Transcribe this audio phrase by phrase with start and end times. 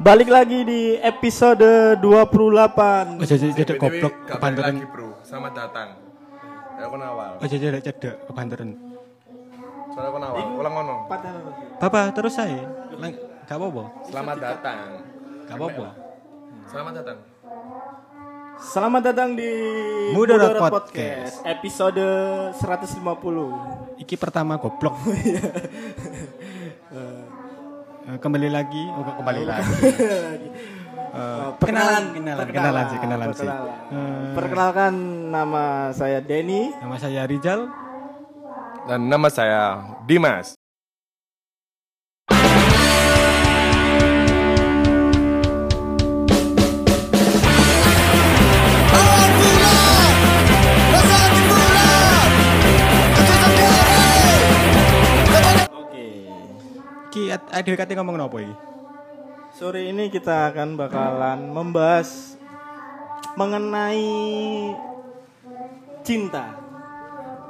[0.00, 3.20] Balik lagi di episode 28.
[3.20, 4.80] Oh jadi cedek goblok kebanteran.
[4.80, 5.88] lagi bro, selamat datang.
[6.80, 7.36] Ya aku nawal.
[7.36, 8.80] Oh jadi cedek kebanteran.
[9.92, 10.96] Soalnya aku nawal, ulang ngono.
[11.76, 12.64] Bapak terus saya.
[12.96, 13.12] Lang,
[13.44, 13.84] gak apa-apa.
[14.08, 14.86] Selamat datang.
[15.44, 15.88] Gak apa-apa.
[16.64, 17.18] Selamat datang.
[18.60, 19.52] Selamat datang di
[20.16, 21.44] Mudarat Mudarat Podcast.
[21.44, 22.08] episode
[22.56, 24.00] 150.
[24.00, 24.96] Iki pertama goblok.
[28.10, 29.70] Eh, kembali lagi, oh kok kembali lagi.
[31.10, 33.46] Eh, kenalan, kenalan, kenalan sih, kenalan sih.
[33.46, 33.74] perkenalan.
[33.90, 34.92] Eh, Perkenalkan
[35.30, 36.74] nama saya Denny.
[36.74, 37.70] nama saya Rizal.
[38.86, 39.62] Dan nama saya
[40.06, 40.59] Dimas.
[57.10, 58.54] Ki ada kate ngomong apa iki?
[59.50, 62.38] Sore ini kita akan bakalan membahas
[63.34, 64.06] mengenai
[66.06, 66.54] cinta.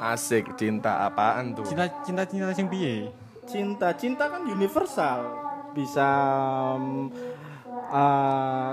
[0.00, 1.68] Asik, cinta apaan tuh?
[1.68, 3.12] Cinta cinta cinta sing piye?
[3.44, 5.28] Cinta, cinta kan universal.
[5.76, 6.08] Bisa
[6.80, 7.04] mm,
[7.92, 8.72] uh,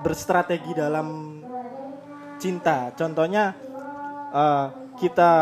[0.00, 1.38] berstrategi dalam
[2.40, 2.88] cinta.
[2.96, 3.52] Contohnya
[4.32, 5.32] uh, kita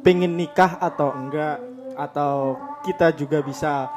[0.00, 1.60] pengen nikah atau enggak
[1.96, 2.56] atau
[2.86, 3.92] kita juga bisa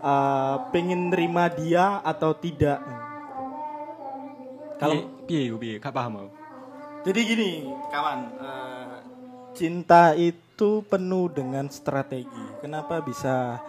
[0.00, 2.80] uh, pengen nerima dia atau tidak.
[4.80, 5.76] Kalau piye piye?
[5.80, 6.30] Gak paham aku.
[7.04, 7.50] Jadi gini,
[7.92, 8.96] kawan, eh,
[9.52, 12.64] cinta itu penuh dengan strategi.
[12.64, 13.60] Kenapa bisa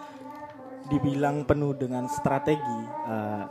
[0.88, 2.80] dibilang penuh dengan strategi?
[2.88, 3.44] Eh,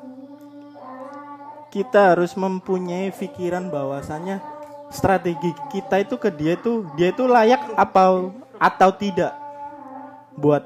[1.69, 4.55] kita harus mempunyai pikiran bahwasannya
[4.89, 9.33] strategi kita itu ke dia itu dia itu layak apa atau tidak
[10.36, 10.64] buat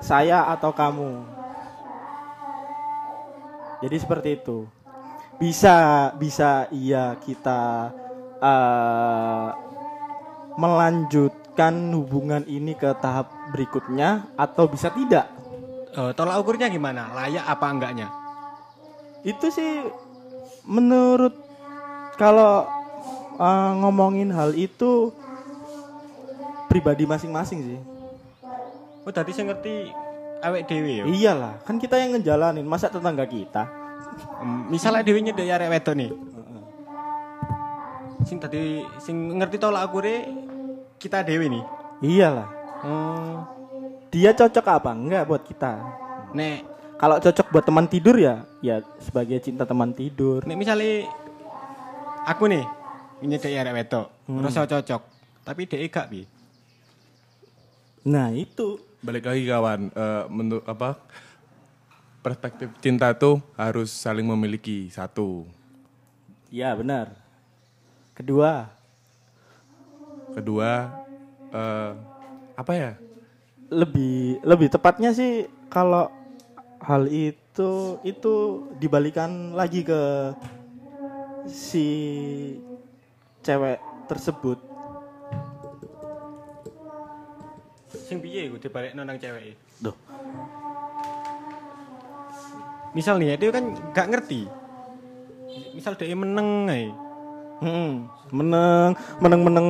[0.00, 1.24] saya atau kamu.
[3.84, 4.64] Jadi seperti itu
[5.36, 7.92] bisa bisa iya kita
[8.40, 9.48] eh,
[10.54, 15.34] melanjutkan hubungan ini ke tahap berikutnya atau bisa tidak
[15.94, 17.14] Eh, tolak ukurnya gimana?
[17.14, 18.08] Layak apa enggaknya?
[19.24, 19.80] itu sih
[20.68, 21.32] menurut
[22.14, 22.66] kalau
[23.38, 25.10] eh, ngomongin hal itu
[26.70, 27.80] pribadi masing-masing sih.
[29.04, 29.92] Oh tadi saya ngerti
[30.40, 31.04] awek dewe ya.
[31.04, 32.64] iyalah kan kita yang ngejalanin.
[32.64, 33.68] Masa tetangga kita?
[34.72, 36.10] Misalnya dewe nyedek arek wedok nih.
[38.24, 40.24] Sing tadi sing ngerti tolak ukure
[40.96, 41.64] kita dewe nih.
[42.04, 42.48] iyalah.
[42.84, 43.48] Oh,
[44.12, 45.72] dia cocok apa enggak buat kita?
[46.36, 46.64] Nek
[46.96, 50.44] kalau cocok buat teman tidur ya ya sebagai cinta teman tidur.
[50.48, 51.08] nek misalnya
[52.24, 52.64] aku nih
[53.24, 54.06] nyedek arek wedok,
[54.40, 55.02] rasa cocok.
[55.44, 56.22] Tapi dhek gak bi.
[58.04, 60.96] Nah itu Balik lagi kawan, Eh, menurut apa?
[62.24, 65.44] Perspektif cinta tuh harus saling memiliki satu.
[66.48, 67.12] ya benar.
[68.16, 68.72] Kedua
[70.32, 70.90] Kedua,
[71.52, 71.92] eh,
[72.54, 72.92] apa ya?
[73.64, 76.06] lebih lebih tepatnya sih kalau
[76.78, 78.34] hal itu itu
[78.76, 80.30] dibalikan lagi ke
[81.48, 81.86] si
[83.44, 84.58] cewek tersebut.
[88.04, 89.56] Sing piye iku dibalik nang cewek.
[89.80, 89.96] Duh,
[92.94, 94.46] Misal nih dia kan gak ngerti.
[95.74, 96.86] Misal dia meneng ae.
[97.64, 97.92] hmm,
[98.30, 99.68] meneng meneng meneng.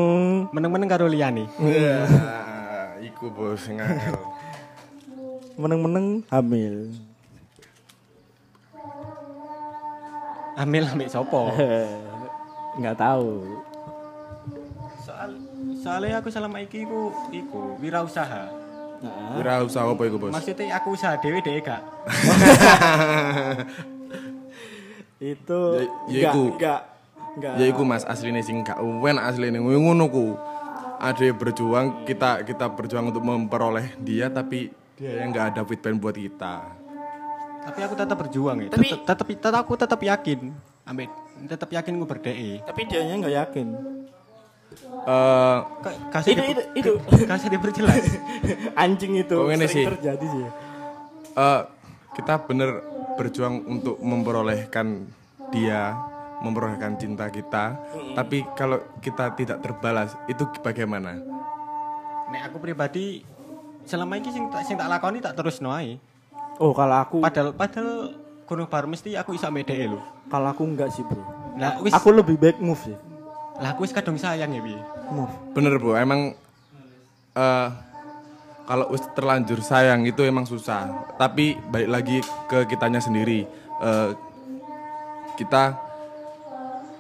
[0.53, 1.49] Meneng-meneng karo liyane.
[1.61, 2.05] Ya,
[3.09, 4.17] iku bos ngangel.
[5.55, 6.07] meneng meneng
[10.57, 10.83] hamil.
[10.83, 11.51] Ambil ambek sopo?
[12.79, 13.31] Nggak tahu.
[15.01, 15.31] Soal
[15.77, 17.01] soalnya aku selama iki iku
[17.31, 18.51] iku wirausaha.
[18.99, 20.33] Nah, Wira usaha apa iku bos?
[20.33, 21.83] Maksudnya aku usaha dewe dewe gak.
[25.21, 26.43] itu Ya- ya iku.
[26.55, 26.81] nggak
[27.35, 27.55] nggak.
[27.57, 30.37] ya iku mas asline sing gak uwen asline ngono ku
[30.99, 36.15] ada berjuang kita kita berjuang untuk memperoleh dia tapi dia yang nggak ada feedback buat
[36.15, 36.55] kita
[37.65, 38.69] Tapi aku tetap berjuang ya.
[38.69, 40.41] Tapi- Tetap, tetap, tetap aku tetap yakin.
[40.85, 41.09] Ambek
[41.47, 42.51] tetap yakin gue berdee.
[42.61, 43.69] Tapi dianya nggak yakin.
[45.05, 46.93] eh Ka- Kasih Itu di- itu itu.
[47.31, 48.05] kasih diperjelas.
[48.83, 49.85] Anjing itu Oh, ini sering sih.
[49.89, 50.45] terjadi sih.
[51.35, 51.61] eh,
[52.13, 52.71] kita bener
[53.15, 55.07] berjuang untuk memperolehkan
[55.51, 55.95] dia
[56.37, 57.79] memperolehkan cinta kita
[58.13, 61.15] tapi kalau kita tidak terbalas itu bagaimana
[62.27, 63.23] Nek aku pribadi
[63.83, 65.99] selama ini sing tak sing tak lakoni tak terus noai.
[66.57, 68.15] Oh kalau aku Padahal padahal
[68.45, 69.99] gunung bar mesti aku iso mede lho.
[70.27, 71.21] kalau aku enggak sih bro.
[71.55, 72.97] Lah wis Aku lebih baik move sih.
[73.55, 74.81] lah aku wis kadung sayang ya piye.
[75.09, 75.31] Move.
[75.55, 76.35] bener bu emang
[77.35, 77.69] eh
[78.65, 80.89] kalau wis terlanjur sayang itu emang susah.
[81.15, 82.17] Tapi balik lagi
[82.47, 83.45] ke kitanya sendiri.
[83.79, 84.11] Eh,
[85.35, 85.77] kita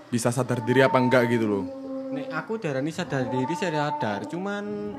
[0.07, 1.65] bisa sadar diri apa enggak gitu loh.
[2.13, 4.95] Nek aku darani sadar diri saya sadar, cuman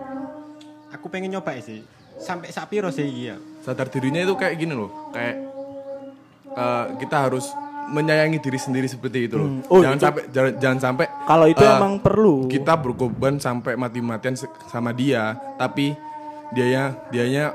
[0.89, 1.79] aku pengen nyoba sih.
[2.15, 3.35] Sampai sak piro sih iya.
[3.61, 5.35] Sadar dirinya itu kayak gini loh, kayak
[6.49, 7.49] eh, kita harus
[7.85, 9.45] menyayangi diri sendiri seperti itu loh.
[9.47, 9.61] Hmm.
[9.67, 12.35] Oh, jangan itu- sampai jangan, jangan sampai Kalau itu eh, emang perlu.
[12.47, 14.33] kita berkorban sampai mati-matian
[14.65, 15.93] sama dia, tapi
[16.51, 17.45] dianya dianya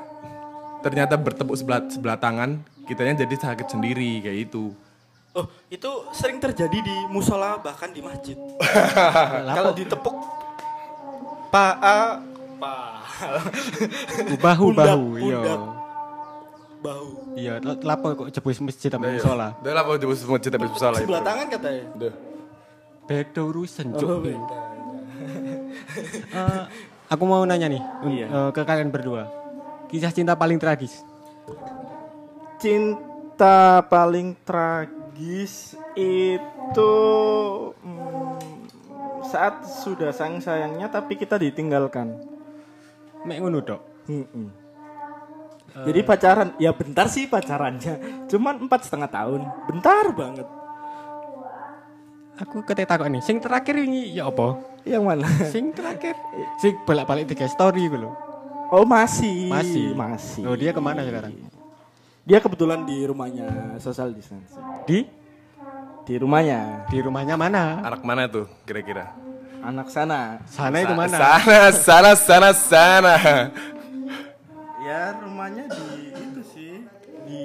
[0.81, 4.71] ternyata bertepuk sebelah sebelah tangan, kitanya jadi sakit sendiri kayak itu.
[5.31, 8.35] Oh, itu sering terjadi di musola bahkan di masjid.
[9.57, 10.15] Kalau ditepuk
[11.51, 11.99] Pak A
[12.61, 12.77] Pa
[14.37, 15.41] bahu bahu iya.
[16.81, 17.09] bahu.
[17.37, 17.53] Iya,
[17.85, 19.53] lapo kok jebus masjid sampai musola.
[19.61, 21.09] Udah lah, mau jebus masjid tapi salah itu.
[21.09, 21.85] Sebelah tangan katanya.
[21.97, 22.13] Udah.
[23.05, 24.19] Beda urusan, Oh, Cuk.
[24.25, 24.59] beda.
[26.31, 26.63] Eh,
[27.13, 28.27] aku mau nanya nih Iya.
[28.31, 29.29] eh, ke kalian berdua.
[29.93, 31.05] Kisah cinta paling tragis.
[32.57, 36.93] Cinta paling tragis itu
[37.75, 38.39] hmm,
[39.27, 42.17] saat sudah sayang sayangnya tapi kita ditinggalkan.
[43.25, 43.81] Mek ngono dok.
[44.09, 44.49] Mm-mm.
[45.71, 49.41] Jadi pacaran, ya bentar sih pacarannya, cuman empat setengah tahun,
[49.71, 50.49] bentar banget.
[52.43, 54.59] Aku kete takok nih, sing terakhir ini ya apa?
[54.83, 55.27] Yang mana?
[55.47, 56.19] Sing terakhir,
[56.59, 58.15] sing bolak-balik tiga story gitu loh.
[58.75, 60.43] Oh masih, Masih, masih.
[60.43, 61.39] Oh dia ke mana sekarang?
[62.27, 64.63] Dia kebetulan di rumahnya social distancing.
[64.91, 65.07] Di
[66.01, 67.87] Di rumahnya, di rumahnya mana?
[67.87, 69.15] Anak mana tuh kira-kira?
[69.61, 70.41] Anak sana.
[70.49, 71.17] Sana itu mana?
[71.17, 73.15] Sana, sana, sana, sana.
[74.81, 76.73] Ya rumahnya di itu sih
[77.29, 77.45] di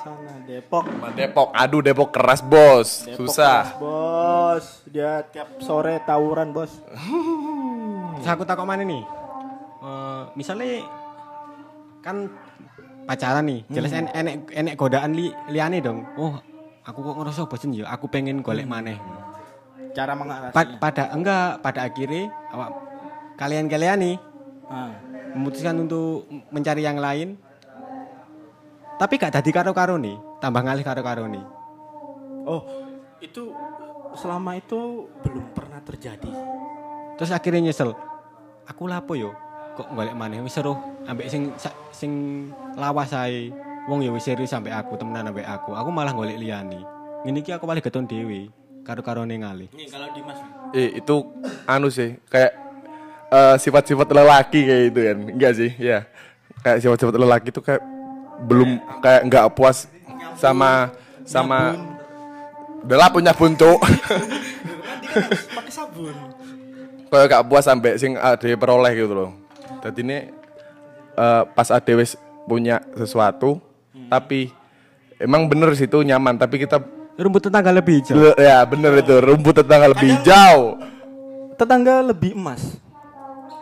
[0.00, 0.84] sana Depok.
[1.12, 3.76] Depok, aduh Depok keras bos, Depok susah.
[3.76, 4.64] keras, bos.
[4.88, 6.72] Dia tiap sore tawuran bos.
[8.16, 9.04] Terus aku takut mana nih?
[9.80, 10.84] Eh, misalnya
[12.00, 12.28] kan
[13.04, 16.04] pacaran nih, jelas en- enek enek godaan li, liane dong.
[16.16, 16.40] Oh,
[16.82, 18.96] aku kok ngerasa bosen ya, aku pengen golek maneh.
[19.90, 20.54] Cara mengatasi.
[20.54, 22.70] Pa- pada enggak, pada akhirnya awak
[23.34, 24.16] kalian-kalian nih
[24.70, 24.94] Ah.
[25.34, 27.34] memutuskan untuk mencari yang lain.
[28.96, 31.44] Tapi gak jadi karo-karo nih, tambah ngalih karo-karo nih.
[32.44, 32.62] Oh
[33.20, 33.52] itu
[34.14, 36.30] selama itu belum pernah terjadi.
[37.16, 37.92] Terus akhirnya nyesel.
[38.68, 39.32] Aku lapo yo?
[39.74, 41.50] Kok golek maneh wis seru ambek sing
[41.90, 42.12] sing
[42.76, 43.50] lawas ae.
[43.88, 45.72] Wong ya wis serius sampai aku temenan ambek aku.
[45.72, 46.84] Aku malah golek liyane.
[47.24, 48.52] Ngene iki aku paling geton dhewe
[48.90, 49.68] karo-karone ngalih.
[49.70, 50.38] Nih kalau Dimas.
[50.74, 51.14] Eh itu
[51.62, 52.52] anu sih, kayak
[53.30, 55.70] eh, sifat-sifat lelaki kayak itu kan, enggak sih?
[55.78, 56.10] Ya,
[56.66, 57.82] kayak sifat-sifat lelaki itu kayak
[58.42, 59.86] belum kayak nggak puas
[60.34, 60.90] sama
[61.22, 61.76] sama
[62.88, 66.14] lah punya buntu Nanti kan harus pakai sabun.
[67.12, 69.30] kayak gak puas sampai sing ade peroleh gitu loh
[69.84, 70.18] jadi ini
[71.14, 72.16] eh, pas ade wis
[72.48, 73.60] punya sesuatu
[74.08, 74.48] tapi
[75.20, 76.80] emang bener sih itu nyaman tapi kita
[77.20, 78.16] Rumput tetangga lebih hijau.
[78.40, 80.80] ya bener itu rumput tetangga lebih hijau
[81.60, 82.80] Tetangga lebih emas.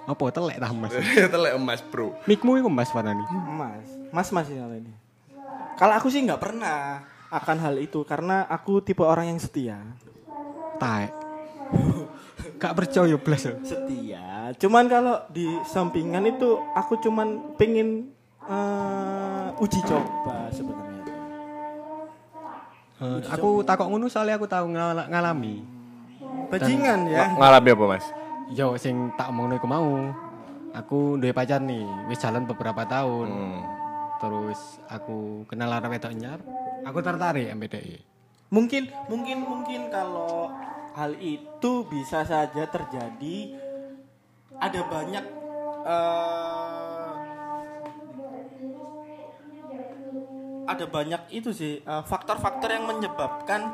[0.07, 0.95] Apa telek tah Mas?
[1.35, 3.27] telek emas bro Mikmu iku Mas warnane.
[3.27, 3.85] Emas.
[4.15, 4.93] Mas masih kalau ini.
[5.75, 9.83] Kalau aku sih nggak pernah akan hal itu karena aku tipe orang yang setia.
[10.79, 11.13] Taek.
[12.59, 13.47] Gak percaya blas.
[13.63, 14.51] Setia.
[14.59, 18.11] Cuman kalau di sampingan itu aku cuman pengen
[18.49, 20.88] eh, uji coba sebenarnya.
[23.31, 25.63] Aku takok ngono soalnya aku tahu ngal- ngalami.
[26.51, 27.31] Bajingan ya.
[27.31, 28.07] Ng- ngalami apa mas
[28.49, 30.11] Yo sing tak omongno iku mau.
[30.73, 33.29] Aku duwe pacar nih, wis jalan beberapa tahun.
[33.29, 33.61] Hmm.
[34.19, 36.41] Terus aku kenal arah wedok anyar.
[36.83, 38.03] Aku tertarik MPDI.
[38.49, 40.49] Mungkin mungkin mungkin kalau
[40.97, 43.37] hal itu bisa saja terjadi
[44.59, 45.25] ada banyak
[45.87, 46.68] eh,
[50.69, 53.73] ada banyak itu sih eh, faktor-faktor yang menyebabkan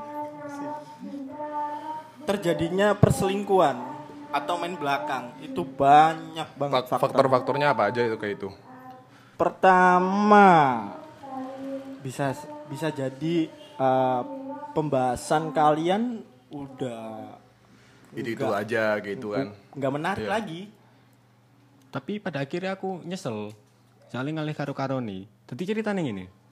[2.25, 3.77] terjadinya perselingkuhan
[4.31, 7.03] atau main belakang itu banyak banget Fak- faktor.
[7.05, 8.49] faktor-faktornya apa aja itu kayak itu
[9.35, 10.47] Pertama
[12.01, 12.31] bisa
[12.65, 13.37] bisa jadi
[13.75, 14.21] eh,
[14.73, 17.35] pembahasan kalian udah
[18.15, 20.33] itu itu aja gitu kan nggak menarik Iya.
[20.33, 20.63] lagi.
[21.91, 23.51] Tapi pada akhirnya aku nyesel.
[24.07, 25.27] Soalnya ngalih karo-karo nih.
[25.45, 26.27] Tadi ceritanya gini.
[26.27, 26.44] Ak-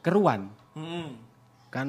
[0.00, 0.48] Keruan.
[0.72, 1.16] Mm.
[1.70, 1.88] Kan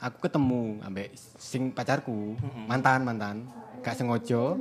[0.00, 2.34] aku ketemu ambek sing pacarku,
[2.66, 3.46] mantan mantan,
[3.84, 4.58] gak sengaja.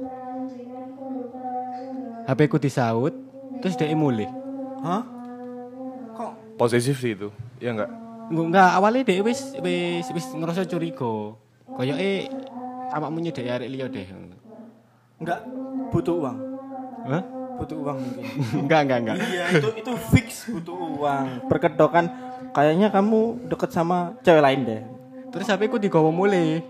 [2.30, 3.16] HP ku disaut,
[3.64, 4.30] terus dia mulih.
[4.86, 5.02] Hah?
[6.14, 7.32] Kok posesif sih itu
[7.64, 7.90] ya enggak
[8.30, 11.34] Nggak, enggak awalnya dia wis wis wis ngerasa curiga.
[11.66, 12.30] Koyoke
[12.94, 14.06] awakmu nyedek arek liya deh.
[15.20, 15.40] nggak
[15.90, 16.38] butuh uang?
[17.10, 17.24] Hah?
[17.60, 18.24] butuh uang mungkin.
[18.64, 19.18] enggak, enggak, enggak.
[19.28, 21.26] iya, itu itu fix butuh uang.
[21.52, 22.06] Perkedokan
[22.54, 24.82] kayaknya kamu deket sama cewek lain deh.
[25.30, 26.64] Terus HP ku digawa mulai.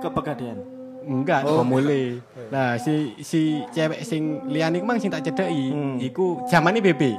[0.00, 0.58] Ke pegadaian.
[1.02, 1.66] Enggak, oh.
[1.66, 2.18] mulai.
[2.52, 5.96] Nah, si si cewek sing liyane ku mang sing tak cedeki, Hmm.
[5.96, 7.16] iku zamane BB.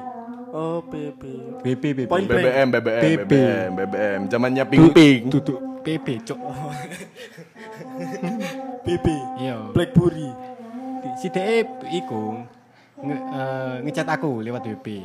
[0.54, 1.22] Oh, BB.
[1.66, 2.00] BB BB.
[2.06, 2.30] Point.
[2.30, 3.02] BBM, BBM, BB.
[3.26, 4.20] BBM, BBM.
[4.30, 5.26] Zamannya ping-ping.
[5.34, 6.40] Duduk BB, cok.
[8.86, 9.08] BB.
[9.42, 9.56] Iya.
[9.74, 10.30] Blackberry.
[11.18, 12.38] Si DE iku
[13.02, 15.02] nge, eh, ngecat aku lewat BB.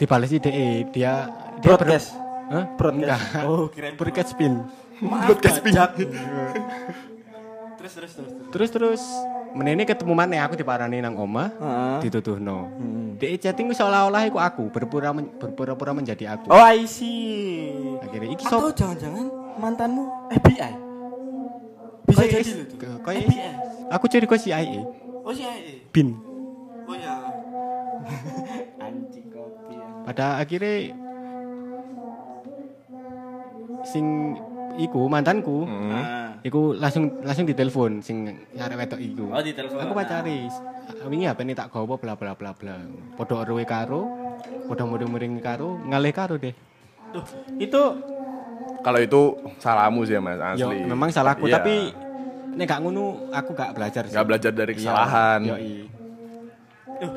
[0.00, 1.28] Si DE, dia
[1.60, 2.16] dia Broadcast.
[2.48, 2.64] Hah?
[2.74, 3.44] Broadcast.
[3.44, 4.64] Oh, kirain Broadcast spin.
[5.00, 5.90] Broadcast pajak.
[7.76, 8.12] terus terus terus.
[8.16, 8.48] terus.
[8.48, 9.02] Terus terus
[9.52, 11.96] menene ketemu mana aku diparani nang oma, Heeh.
[12.08, 12.70] dituduhno.
[12.70, 13.08] Hmm.
[13.20, 16.48] DE chatting seolah-olah iku aku, berpura men- berpura-pura menjadi aku.
[16.48, 17.74] Oh, I see.
[18.00, 19.26] Akhirnya iki Atau sop jangan-jangan
[19.60, 20.72] mantanmu FBI?
[22.08, 23.20] Bisa jadi is- FBI.
[23.90, 24.80] Aku curiga CIA.
[25.26, 25.84] Oh, CIA.
[25.92, 26.16] Bin.
[26.88, 27.14] Oh ya.
[30.10, 30.12] Ya.
[30.12, 30.90] Pada akhirnya
[33.84, 34.34] sing
[34.76, 36.34] iku mantanku, Ah.
[36.42, 39.24] iku langsung langsung ditelepon sing arek wedok iku.
[39.30, 39.78] Oh, ditelepon.
[39.78, 40.50] Aku pacari.
[41.06, 42.74] Wingi apa nih tak gawa bla bla bla bla.
[43.14, 44.10] Padha erowe karo,
[44.66, 46.54] padha muring-muring karo, ngalih karo deh.
[47.10, 47.24] Tuh,
[47.56, 47.82] itu
[48.80, 49.20] Kalau itu
[49.60, 50.88] salahmu sih Mas, Yo, asli.
[50.88, 51.60] memang salahku Iya.
[51.60, 51.92] tapi
[52.56, 54.16] nek gak ngono aku gak belajar sih.
[54.16, 55.40] Nggak belajar dari Iya, kesalahan.
[55.44, 55.72] yoi.
[56.96, 57.12] Duh,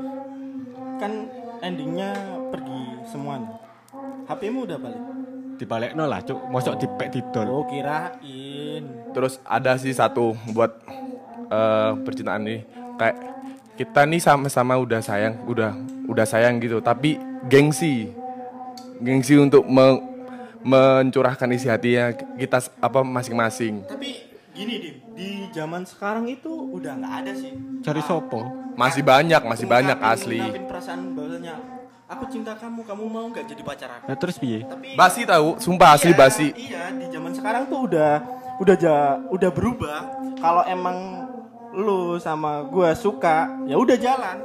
[1.00, 1.12] kan
[1.64, 2.12] endingnya
[3.06, 3.60] semuanya.
[4.26, 5.02] HP-mu udah balik.
[5.54, 6.40] Dibalekno lah, Cuk.
[6.50, 7.48] Mosok dipek didol.
[7.48, 8.84] Oh, kirain.
[9.14, 10.72] Terus ada sih satu buat
[11.48, 12.60] eh, percintaan nih
[12.98, 13.18] kayak
[13.74, 15.74] kita nih sama-sama udah sayang, udah
[16.06, 18.10] udah sayang gitu, tapi gengsi.
[18.98, 20.02] Gengsi untuk me-
[20.64, 23.84] mencurahkan isi hatinya kita apa masing-masing.
[23.84, 24.10] Tapi
[24.56, 27.52] gini, Dim, di zaman sekarang itu udah nggak ada sih.
[27.84, 28.48] Cari sopo?
[28.74, 30.40] Masih banyak, masih banyak asli.
[30.40, 31.54] ungkapin perasaan bahwasanya
[32.16, 34.06] aku cinta kamu, kamu mau nggak jadi pacar aku?
[34.10, 34.64] Nah, terus piye?
[34.66, 36.48] Tapi Basi tahu, sumpah asli Iya, basi.
[36.54, 38.12] Iya, di zaman sekarang tuh udah
[38.62, 40.00] udah ja, udah berubah.
[40.38, 40.98] Kalau emang
[41.74, 44.38] lu sama gua suka, ya udah jalan.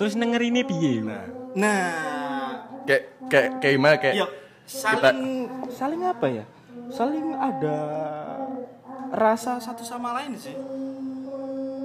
[0.00, 1.04] Terus dengerin piye?
[1.04, 4.30] Nah, Nah, kayak kayak kayak gimana kayak yuk
[4.64, 6.44] saling saling apa ya?
[6.88, 7.76] Saling ada
[9.12, 10.56] rasa satu sama lain sih.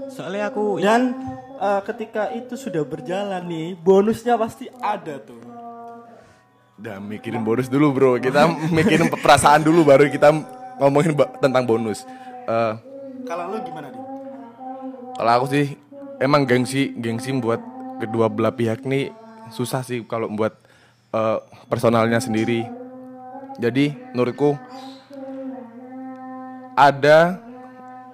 [0.08, 1.14] Soalnya aku Dan
[1.58, 5.42] eh, ketika itu sudah berjalan nih, bonusnya pasti ada tuh.
[6.78, 10.30] Udah mikirin bonus dulu bro Kita mikirin perasaan dulu baru kita
[10.78, 12.06] ngomongin tentang bonus
[12.46, 12.74] Eh,
[13.26, 14.02] Kalau lu gimana nih?
[15.18, 15.74] Kalau aku sih
[16.22, 17.58] Emang gengsi Gengsi buat
[17.98, 19.10] kedua belah pihak nih
[19.50, 20.54] Susah sih kalau buat
[21.12, 22.62] eh, Personalnya sendiri
[23.58, 24.54] Jadi menurutku
[26.78, 27.42] Ada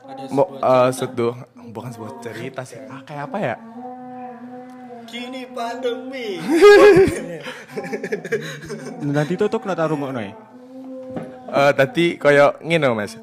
[0.08, 1.36] Ada sebuah eh, seduh
[1.72, 3.55] Bukan sebuah cerita sih ah, Kayak apa ya
[5.13, 6.41] kini pandemi.
[9.13, 10.34] nanti tutup nata rungokno ya.
[11.53, 13.13] Eh tadi koyo ngene Mas.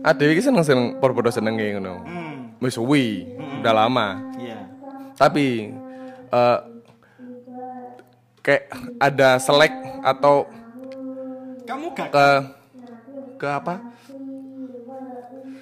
[0.00, 1.94] Ade iki seneng-seneng podo-podo seneng kayak ngono.
[2.08, 3.28] Hmm, Wis suwi,
[3.60, 4.18] udah lama.
[4.40, 4.64] iya.
[5.14, 5.70] Tapi
[6.32, 6.58] eh
[8.40, 8.62] kayak
[8.96, 10.48] ada selek atau
[11.62, 12.28] Kamu gak ke
[13.38, 13.78] ke apa?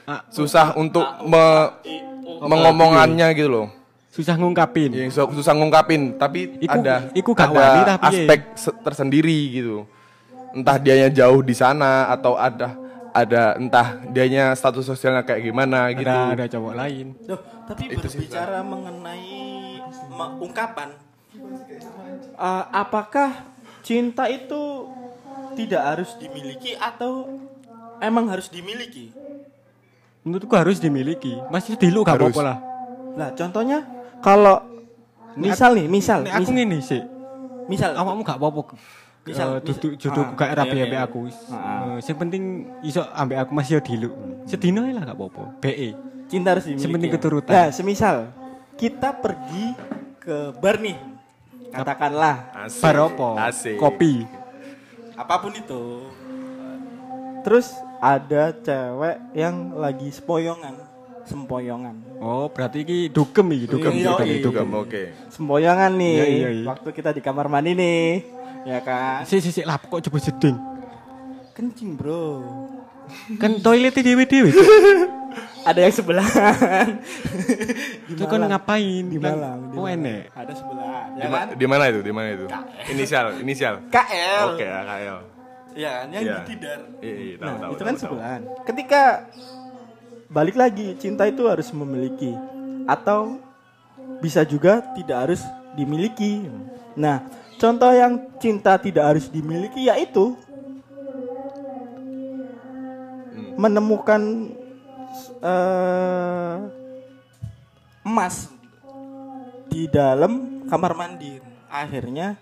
[0.03, 1.45] Ah, Susah untuk me,
[2.41, 3.69] mengomongannya gitu loh.
[4.11, 4.91] susah ngungkapin.
[4.91, 8.11] Yang su- susah ngungkapin, tapi Iku- ada iku gak ada wani tapi ya.
[8.11, 9.87] aspek se- tersendiri gitu.
[10.51, 12.75] Entah dianya jauh di sana atau ada
[13.11, 16.11] ada entah dianya status sosialnya kayak gimana gitu.
[16.11, 17.07] Ada ada cowok lain.
[17.23, 19.31] Loh, tapi berbicara mengenai
[20.09, 20.91] me- ungkapan,
[22.33, 23.47] eh, apakah
[23.81, 24.91] cinta itu
[25.55, 27.31] tidak harus dimiliki atau
[27.99, 29.15] emang harus dimiliki?
[30.21, 31.33] Menurutku harus dimiliki.
[31.49, 32.59] Masih dulu gak apa-apa lah.
[33.17, 33.79] Lah, contohnya
[34.21, 34.61] kalau
[35.35, 37.01] misal nih, misal, Nek aku ngene sih.
[37.67, 38.77] misal, Awakmu gak apa-apa.
[39.25, 41.21] Misal, Eh, duduk ah, gak rapi ambek aku.
[42.05, 44.13] Sing penting iso ambek aku masih dilu.
[44.45, 45.45] Sedino ae lah gak apa-apa.
[45.61, 45.97] BE.
[46.31, 46.85] cinta harus dimiliki.
[46.87, 47.15] Sepenting ya?
[47.19, 47.53] keturutan.
[47.53, 48.17] Nah, semisal
[48.79, 49.75] kita pergi
[50.23, 50.95] ke bar nih,
[51.75, 52.83] katakanlah Asik.
[52.87, 53.29] Bar apa?
[53.81, 54.15] Kopi.
[55.19, 56.07] apa pun itu.
[57.45, 60.75] Terus ada cewek yang lagi sempoyongan,
[61.23, 61.97] sempoyongan.
[62.17, 63.93] Oh, berarti iki dugem iki, dugem.
[63.95, 64.37] Iya, dugem, iya.
[64.39, 64.65] dugem.
[64.65, 65.03] Dugem, oke.
[65.29, 66.65] semboyangan nih Iya, iya, iya.
[66.67, 68.05] waktu kita di kamar mandi nih
[68.63, 70.57] ya kan Si si si lap kok coba jeding.
[71.51, 72.41] kencing bro
[73.37, 74.55] Kan toiletnya dewe-dewe.
[75.69, 77.03] ada yang sebelahan
[78.07, 79.05] Itu kan ngapain?
[79.05, 80.31] di Malang di Oh enek.
[80.31, 82.01] ada sebelahan Di, ya kan di mana itu?
[82.01, 82.47] Di mana itu?
[82.89, 83.75] Inisial, inisial.
[83.89, 85.19] KL Oke, ya, KL.
[85.73, 86.35] Ya kan yang Iya.
[86.35, 88.03] di Tidar Iya, iya, tahu, nah tahu, itu tahu, kan tahu.
[88.03, 89.03] sebelahan ketika
[90.27, 92.33] balik lagi cinta itu harus memiliki
[92.87, 93.39] atau
[94.21, 96.45] bisa juga tidak harus dimiliki.
[96.95, 97.23] Nah,
[97.57, 100.35] contoh yang cinta tidak harus dimiliki yaitu
[103.57, 104.23] menemukan
[105.41, 106.57] eh,
[108.03, 108.49] emas
[109.69, 111.39] di dalam kamar mandi.
[111.71, 112.35] Akhirnya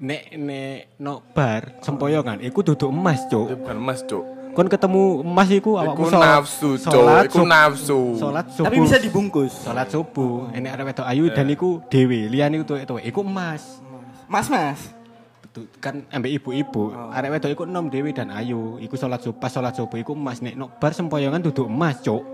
[0.00, 3.52] Nek nek no bar sempoyongan iku duduk emas, Cuk.
[3.54, 4.24] Bukan emas, Cuk.
[4.50, 6.90] Kon ketemu emas iku awakmu Iku sholat- nafsu, Cuk.
[6.90, 8.00] sholat Iku nafsu.
[8.16, 8.64] Sholat subuh.
[8.64, 9.52] tapi bisa dibungkus.
[9.60, 10.48] sholat subuh.
[10.50, 13.62] Enek arek wedok ayu dan iku dhewe, liyane itu itu iku emas.
[14.24, 14.80] Mas, Mas.
[15.76, 18.80] Kan ambek ibu-ibu, arek wedok iku enom dhewe dan ayu.
[18.80, 22.24] Iku sholat subuh, pas sholat subuh iku emas nek no bar sempoyongan duduk emas, Cuk.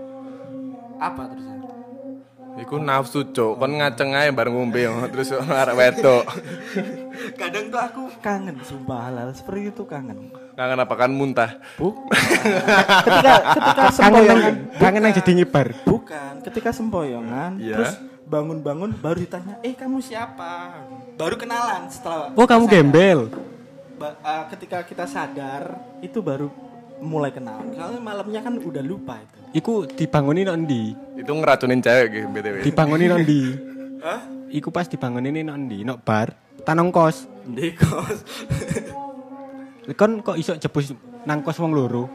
[0.97, 1.56] Apa terus?
[2.57, 3.55] Iku nafsu, Cuk.
[3.55, 6.23] Kon ngaceng ae bareng ngombe terus arek wedok.
[7.41, 10.29] Kadang tuh aku kangen sumpah hal-hal seperti itu kangen.
[10.53, 11.61] Kangen apa kan muntah?
[11.75, 11.93] Bu.
[13.05, 15.67] ketika ketika Kangen sempoyongan kangen nang jadi ngibar.
[15.83, 17.75] bukan, ketika sempoyongan Iya.
[17.75, 20.81] terus bangun-bangun baru ditanya, "Eh, kamu siapa?"
[21.13, 22.73] Baru kenalan setelah Oh, kamu sadar.
[22.75, 23.19] gembel.
[23.95, 26.49] Ba- ah, ketika kita sadar itu baru
[26.99, 27.73] mulai kenalan.
[27.73, 29.37] Kalau malamnya kan udah lupa itu.
[29.55, 30.93] Iku dibangunin nang ndi?
[31.15, 32.55] Itu ngeracunin cewek gitu, BTW.
[32.65, 33.41] Dibangunin nang ndi?
[34.05, 34.21] Hah?
[34.47, 35.83] Iku pas dibangunin nang ndi?
[35.83, 37.25] Nok bar, tanong kos.
[37.47, 38.17] Dekos.
[39.99, 40.91] Kon kok iso jebus
[41.23, 42.11] nang kos wong loro?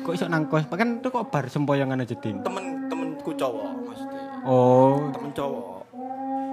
[0.00, 0.64] Kok iso nang kos?
[0.64, 2.40] Kan itu kok bar sempoyongan aja ding.
[2.40, 4.22] Temen-temenku cowok maksudnya.
[4.48, 5.76] Oh, Temen cowok.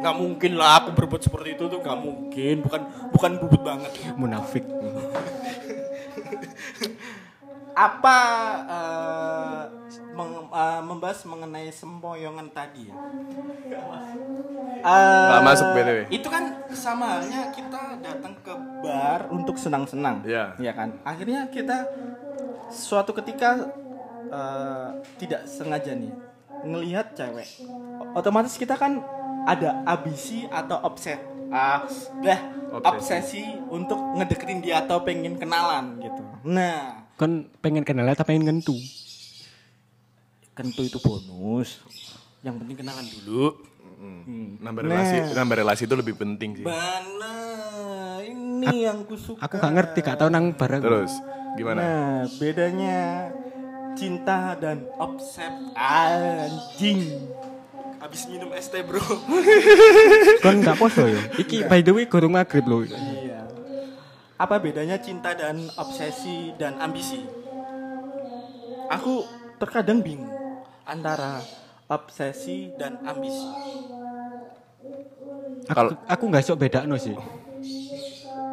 [0.03, 2.55] Nggak mungkin lah aku berbuat seperti itu tuh nggak mungkin.
[2.59, 2.81] Bukan
[3.15, 3.91] bukan bubut banget.
[4.19, 4.67] munafik.
[7.75, 8.17] apa
[8.65, 9.62] eh,
[10.10, 12.96] meng- eh, membahas mengenai sempoyongan tadi ya?
[14.86, 16.00] Nggak masuk, BTW.
[16.10, 20.53] Itu kan sama halnya kita datang ke bar untuk senang-senang, Iya.
[20.55, 20.94] ya kan?
[21.01, 21.89] Akhirnya kita
[22.67, 23.65] suatu ketika
[24.25, 26.10] eh, tidak sengaja nih
[26.62, 27.46] ngelihat cewek,
[28.13, 28.98] otomatis kita kan
[29.46, 31.86] ada ambisi atau obses, ah,
[32.20, 32.39] dah
[32.74, 32.89] Obsesi.
[32.89, 36.25] obsesi untuk ngedeketin dia atau pengen kenalan gitu.
[36.44, 38.75] Nah, Kon pengen kenal atau pengen ngentu?
[40.55, 41.83] kentu itu bonus.
[42.39, 43.45] Yang penting kenalan dulu.
[44.63, 46.65] Nambah relasi, nambah relasi itu lebih penting sih.
[46.65, 47.35] Bana,
[48.23, 49.39] ini yang kusuka.
[49.43, 50.83] Aku gak ngerti, gak tau nang bar aku.
[50.83, 51.13] Terus
[51.59, 51.79] gimana?
[51.79, 53.31] Nah, bedanya
[53.99, 57.31] cinta dan obses anjing.
[57.99, 59.01] Habis minum es teh, Bro.
[60.43, 61.21] Kon gak poso ya?
[61.35, 62.83] Iki by the way gurung maghrib loh.
[64.35, 67.24] Apa bedanya cinta dan obsesi dan ambisi?
[68.91, 69.24] Aku
[69.57, 70.35] terkadang bingung
[70.83, 71.39] antara
[71.87, 73.48] obsesi dan ambisi.
[75.65, 77.15] Aku, Kalau- aku gak sok beda no sih.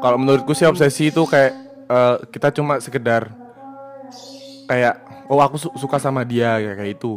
[0.03, 1.53] Kalau menurutku sih obsesi itu kayak
[1.91, 3.31] eh, kita cuma sekedar
[4.67, 4.95] kayak
[5.29, 7.13] oh aku su- suka sama dia kayak kayak itu.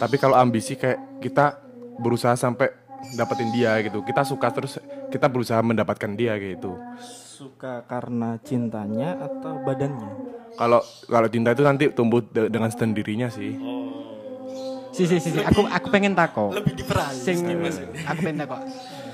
[0.00, 1.60] Tapi kalau ambisi kayak kita
[2.00, 2.72] berusaha sampai
[3.12, 4.00] dapetin dia gitu.
[4.00, 4.76] Kita suka terus
[5.08, 6.76] kita berusaha mendapatkan dia gitu.
[7.00, 10.10] Suka karena cintanya atau badannya?
[10.52, 13.56] Kalau kalau cinta itu nanti tumbuh de- dengan sendirinya sih.
[14.90, 15.40] Si si si, si.
[15.40, 16.50] aku aku pengen tako.
[16.52, 17.16] Lebih diperalis.
[17.16, 17.40] Sing
[18.02, 18.58] aku pengen tako.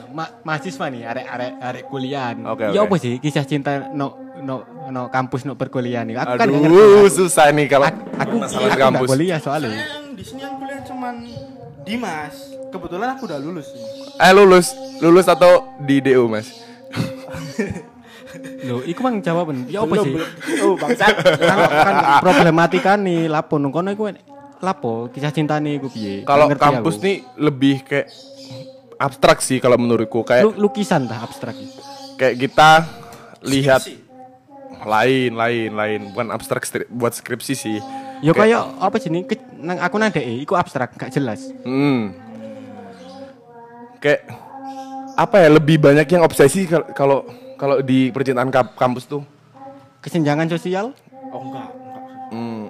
[0.09, 2.37] Ma mahasiswa nih, arek arek arek kuliahan.
[2.49, 2.89] Oke, Ya oke.
[2.89, 4.57] apa sih kisah cinta no no
[4.89, 6.17] no kampus no perkuliahan nih.
[6.17, 6.67] Aku kan ngerti.
[6.67, 9.09] Aduh, susah nih kalau Aku aku, masalah aku kampus.
[9.09, 9.77] kuliah soalnya.
[9.77, 11.15] yang di sini yang kuliah cuman
[11.87, 12.35] Dimas.
[12.69, 13.71] Kebetulan aku udah lulus.
[14.19, 14.67] Eh lulus,
[14.99, 16.51] lulus atau di DU, Mas?
[18.67, 19.65] Loh, iku mang jawaban.
[19.67, 20.13] Ya apa sih?
[20.61, 21.15] Oh, bangsat.
[21.23, 24.11] kan, kan problematika nih lapo nang kono iku
[24.59, 26.27] lapo kisah cinta nih iku piye?
[26.27, 27.05] Kalau kampus aku.
[27.05, 28.09] nih lebih kayak
[28.97, 31.81] abstrak sih kalau menurutku kayak Lu- lukisan tah abstrak itu.
[32.17, 32.71] kayak kita
[33.45, 33.85] lihat
[34.83, 37.77] lain lain lain bukan abstrak stri- buat skripsi sih
[38.19, 41.53] Ya Kayak- apa sih nih ke- nang aku nang DE iku abstrak gak jelas.
[41.63, 42.25] hmm.
[43.99, 44.29] kayak
[45.15, 47.25] apa ya lebih banyak yang obsesi kal- kalau
[47.55, 49.25] kalau di percintaan kampus tuh
[49.99, 50.93] Kesenjangan sosial?
[51.27, 52.03] Oh enggak, enggak.
[52.31, 52.63] hmm,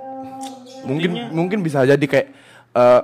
[0.85, 2.29] mungkin mungkin bisa jadi kayak
[2.73, 3.03] eh,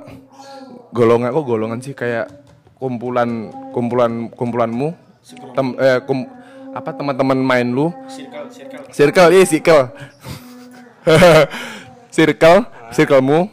[0.91, 2.31] golongan kok golongan sih kayak
[2.75, 3.29] kumpulan
[3.71, 4.95] kumpulan kumpulanmu
[5.53, 6.31] tem, eh, kum-
[6.71, 8.83] apa teman-teman main lu Circle, circle.
[8.89, 9.83] circle iya circle
[12.13, 13.49] circle circlemu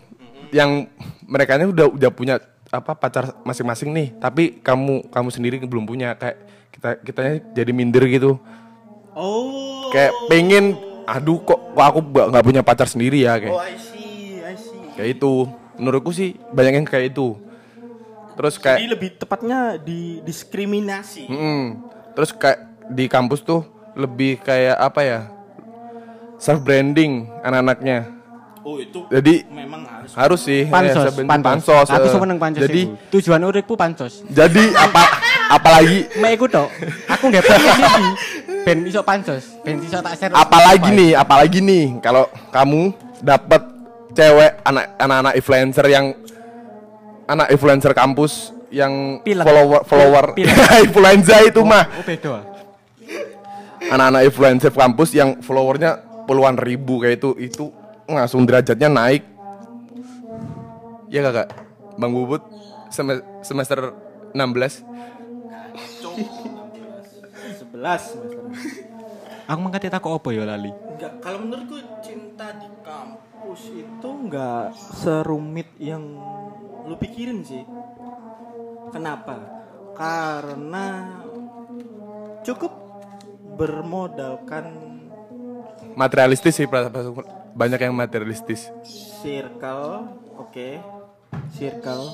[0.52, 0.86] yang
[1.24, 2.36] mereka ini udah udah punya
[2.70, 6.38] apa pacar masing-masing nih tapi kamu kamu sendiri belum punya kayak
[6.70, 8.38] kita kitanya jadi minder gitu
[9.12, 9.90] Oh.
[9.90, 14.38] kayak pengen aduh kok kok aku nggak punya pacar sendiri ya kayak Oh, I see,
[14.40, 14.80] I see.
[14.94, 15.32] kayak itu
[15.76, 17.36] menurutku sih banyak yang kayak itu
[18.36, 21.28] terus Jadi kayak lebih tepatnya di diskriminasi.
[21.28, 21.64] Mm-mm.
[22.14, 25.20] terus kayak di kampus tuh lebih kayak apa ya
[26.38, 28.19] self branding anak-anaknya
[28.70, 30.14] Oh itu Jadi memang harus.
[30.14, 31.88] harus sih Pansos, sebenarnya pansos.
[31.90, 32.14] Aku eh.
[32.14, 33.10] seneng pansos Jadi iku.
[33.18, 34.22] Tujuan uripku pansos.
[34.30, 35.04] jadi apa
[35.50, 36.70] apalagi Mek iku tok.
[37.10, 38.06] Aku nggak pengen iki.
[38.62, 39.58] Ben iso pansos.
[39.66, 40.30] Ben iso tak share.
[40.30, 43.62] apalagi nih apalagi nih kalau kamu dapat
[44.14, 46.06] cewek anak anak-anak influencer yang
[47.26, 49.50] anak influencer kampus yang Pilek.
[49.50, 50.26] follower follower
[50.86, 52.46] influenza itu mah Oh beda.
[53.90, 55.98] anak-anak influencer kampus yang followernya
[56.30, 57.66] puluhan ribu kayak itu itu
[58.16, 59.24] langsung derajatnya naik
[61.10, 61.48] ya kakak
[61.98, 62.44] bang bubut
[62.90, 63.94] sem- semester
[64.34, 64.86] 16
[67.60, 68.44] Sebelas semester.
[69.48, 70.68] Aku mangkat tak kok apa ya lali.
[70.70, 76.04] Enggak, kalau menurutku cinta di kampus itu enggak serumit yang
[76.86, 77.64] lu pikirin sih.
[78.92, 79.38] Kenapa?
[79.96, 81.18] Karena
[82.44, 82.74] cukup
[83.56, 84.76] bermodalkan
[85.96, 86.68] materialistis sih
[87.56, 88.70] banyak yang materialistis
[89.20, 90.10] circle,
[90.40, 90.70] oke.
[91.54, 92.06] Circle.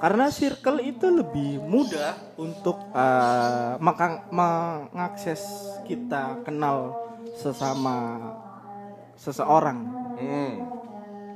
[0.00, 2.80] Karena circle itu lebih mudah untuk
[3.84, 5.44] mengak- mengakses
[5.84, 6.96] kita kenal
[7.36, 8.32] sesama
[9.20, 9.84] seseorang.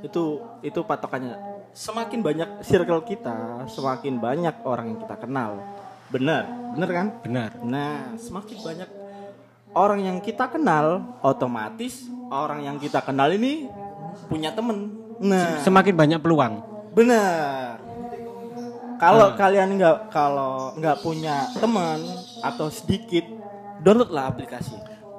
[0.01, 1.37] Itu itu patokannya.
[1.75, 5.61] Semakin banyak circle kita, semakin banyak orang yang kita kenal.
[6.09, 7.07] Benar, benar kan?
[7.21, 7.49] Benar.
[7.61, 8.89] Nah, semakin banyak
[9.75, 13.67] orang yang kita kenal, otomatis orang yang kita kenal ini
[14.25, 14.95] punya temen.
[15.19, 16.63] Nah, Semakin banyak peluang.
[16.91, 17.83] benar.
[18.95, 21.99] Kalau kalian nggak kalau nggak punya teman
[22.39, 23.27] atau sedikit,
[23.83, 24.71] downloadlah aplikasi.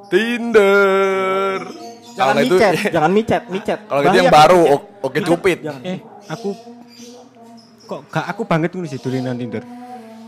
[0.08, 1.60] Tinder
[2.16, 3.78] Jangan Kalau itu- micet, jangan micet, micet.
[3.84, 5.04] kalau itu yang baru micet.
[5.04, 5.82] oke cupid Jangan.
[5.84, 6.48] Eh, aku
[7.84, 9.60] kok gak aku banget sih dolanan Tinder.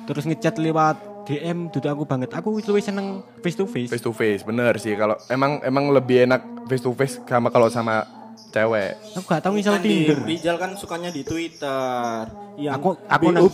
[0.05, 0.97] Terus ngechat lewat
[1.29, 2.33] DM duduk aku banget.
[2.33, 3.93] Aku lebih seneng face to face.
[3.93, 7.69] face to face bener sih kalau emang emang lebih enak face to face sama kalau
[7.69, 8.01] sama
[8.49, 10.25] cewek Aku gak tahu misal Kan di Tinder.
[10.25, 12.25] Rijal kan sukanya di Twitter.
[12.57, 13.45] Yang Aku aku nang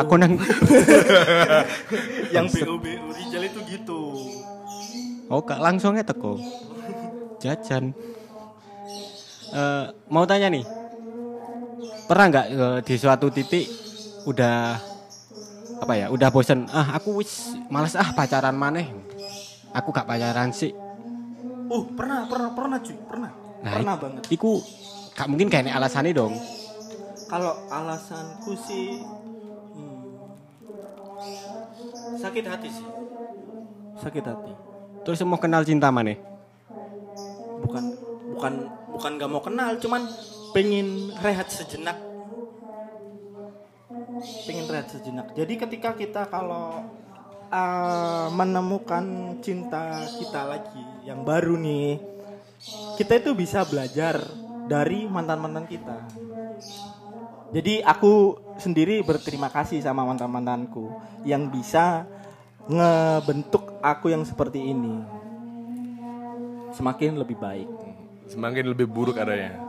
[0.00, 0.32] aku nang
[2.34, 4.00] yang BO BO Rijal itu gitu.
[5.28, 6.40] Oh, gak langsungnya teko.
[7.40, 7.92] Jajan.
[9.52, 10.64] Eh, mau tanya nih.
[12.08, 13.68] Pernah nggak eh, di suatu titik
[14.24, 14.93] udah
[15.84, 16.06] apa ya?
[16.08, 16.64] Udah bosen.
[16.72, 18.88] Ah, aku wis males ah pacaran maneh.
[19.76, 20.72] Aku gak pacaran sih.
[21.68, 23.30] Uh, pernah, pernah, pernah cuy, pernah.
[23.60, 24.22] Nah, pernah banget.
[24.32, 24.64] Iku
[25.12, 26.32] gak mungkin kayak alasannya dong.
[27.28, 29.04] Kalau alasanku sih
[29.74, 30.00] hmm,
[32.20, 32.86] sakit hati sih.
[34.00, 34.52] Sakit hati.
[35.04, 36.16] Terus mau kenal cinta maneh.
[37.64, 37.84] Bukan
[38.36, 38.52] bukan
[38.94, 40.06] bukan gak mau kenal, cuman
[40.54, 42.13] pengen rehat sejenak.
[44.46, 45.32] Pengen rehat sejenak.
[45.34, 46.86] Jadi ketika kita kalau
[47.50, 51.98] uh, menemukan cinta kita lagi yang baru nih,
[53.00, 54.20] kita itu bisa belajar
[54.70, 55.98] dari mantan-mantan kita.
[57.54, 60.90] Jadi aku sendiri berterima kasih sama mantan-mantanku
[61.22, 62.06] yang bisa
[62.66, 64.98] ngebentuk aku yang seperti ini.
[66.74, 67.70] Semakin lebih baik.
[68.28, 69.60] semakin lebih buruk adanya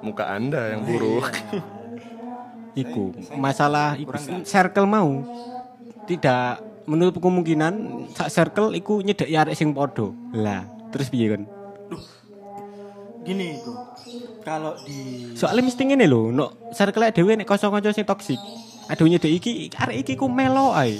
[0.00, 1.28] muka anda yang buruk
[2.76, 4.12] Iku masalah iku
[4.44, 5.24] circle mau
[6.04, 10.14] tidak menurut kemungkinan sak circle iku nyedek arek sing podo.
[10.36, 11.42] Lah, terus piye kan?
[13.26, 13.74] Gini bro,
[14.46, 18.38] kalau di Soalnya mesti ngene lho, no circle dhewe nek kanca-kanca sing toksik.
[18.86, 20.94] Aduh nyedek iki arek iki ku melo ae.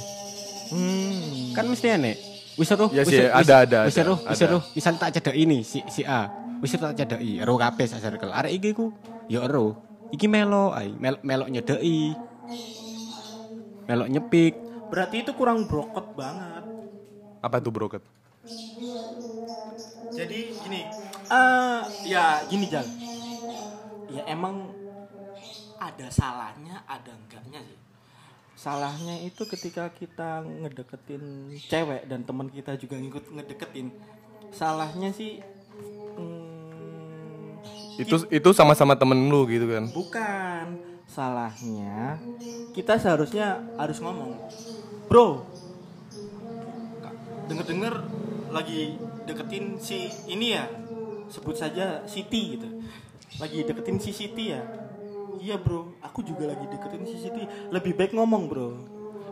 [0.74, 2.16] hmm, Kan mesti enek.
[2.56, 4.58] Wis seru, Ya sih, ada, ada, Wis seru, wis seru.
[4.72, 6.32] Misal tak cedek ini si si A.
[6.64, 8.32] Wis tak cedeki ero kabeh sak circle.
[8.32, 8.90] Arek iki ku
[9.30, 9.85] ya ero.
[10.14, 12.14] Iki melo ae, mel melok nyedeki.
[13.86, 14.54] Melok nyepik.
[14.86, 16.62] berarti itu kurang brokot banget.
[17.42, 18.02] apa tuh broket
[20.14, 20.80] Jadi gini,
[21.28, 22.86] eh ya gini Jal.
[24.08, 24.70] Ya emang
[25.76, 27.78] ada salahnya, ada enggaknya sih.
[28.56, 33.92] Salahnya itu ketika kita ngedeketin cewek dan teman kita juga ngikut ngedeketin.
[34.54, 35.44] Salahnya sih
[37.96, 40.66] itu itu sama-sama temen lu gitu kan Bukan.
[41.06, 42.18] Salahnya
[42.74, 44.36] kita seharusnya harus ngomong.
[45.06, 45.46] Bro.
[47.46, 47.94] Denger-denger
[48.50, 50.66] lagi deketin si ini ya.
[51.30, 52.68] Sebut saja Siti gitu.
[53.38, 54.60] Lagi deketin si Siti ya.
[55.38, 55.94] Iya, Bro.
[56.02, 57.42] Aku juga lagi deketin si Siti.
[57.70, 58.68] Lebih baik ngomong, Bro.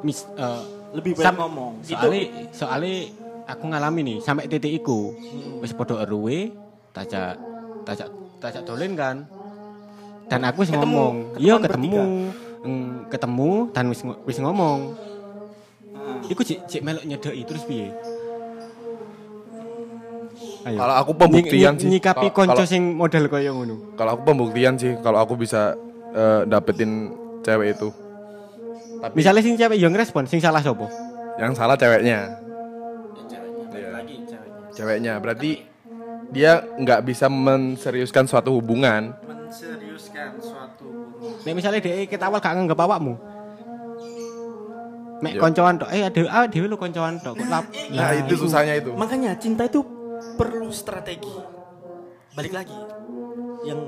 [0.06, 0.62] Mis eh,
[0.94, 1.82] Lebih baik ngomong.
[1.82, 2.22] soalnya
[2.54, 2.96] soalnya
[3.44, 5.10] aku ngalami nih sampai titik iku
[5.58, 6.54] wis podo eruwe
[6.94, 7.34] tajak
[7.82, 8.08] tajak
[8.44, 9.16] tajak dolen kan
[10.26, 12.02] dan aku wis Ketemu, ngomong iya ketemu
[12.60, 14.96] Mm, ketemu dan wis wis ngomong
[15.86, 16.18] Heeh.
[16.28, 17.92] iku cek cek melok nyedeki terus piye
[20.64, 20.80] Ayo.
[20.80, 21.88] Kalau aku pembuktian Nyi- sih.
[21.90, 23.94] Nyikapi konco sing model koyo ngono.
[23.94, 25.76] Kalau aku pembuktian sih, kalau aku bisa
[26.10, 27.92] eh, dapetin cewek itu.
[28.98, 30.88] Tapi Misalnya sing cewek yo ngerespon, sing salah sopo?
[31.34, 32.32] yang salah ceweknya.
[33.68, 33.88] Iya.
[33.92, 35.50] lagi ceweknya Ceweknya berarti
[36.30, 39.12] dia nggak bisa menseriuskan suatu hubungan.
[39.26, 43.14] menseriuskan suatu hubungan Nek misalnya dia kita awal gak nganggep awakmu.
[45.22, 45.40] Mek Yo.
[45.40, 47.38] koncoan tok, eh ada ah lu koncoan tok.
[47.38, 47.64] Kok lap.
[47.94, 48.92] Nah, itu susahnya itu.
[48.92, 49.80] makanya cinta itu
[50.36, 51.32] perlu strategi
[52.34, 52.74] balik lagi
[53.62, 53.78] yang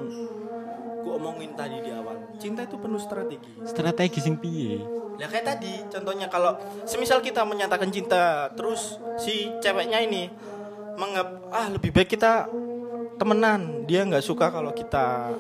[1.02, 4.78] ku omongin tadi di awal cinta itu penuh strategi Strategi sing piye?
[5.16, 10.28] Ya kayak tadi, contohnya kalau semisal kita menyatakan cinta, terus si ceweknya ini
[10.96, 12.48] menganggap ah lebih baik kita
[13.16, 15.32] temenan, dia nggak suka kalau kita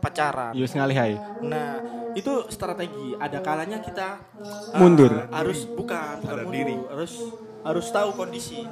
[0.00, 0.52] pacaran.
[0.56, 1.14] Yo ngalih ae.
[1.44, 1.80] Nah
[2.16, 3.14] itu strategi.
[3.20, 5.28] Ada kalanya kita ah, Mundur.
[5.30, 6.76] harus bukan, bukan Sadar mundur, diri.
[6.90, 7.12] harus
[7.60, 8.64] harus tahu kondisi.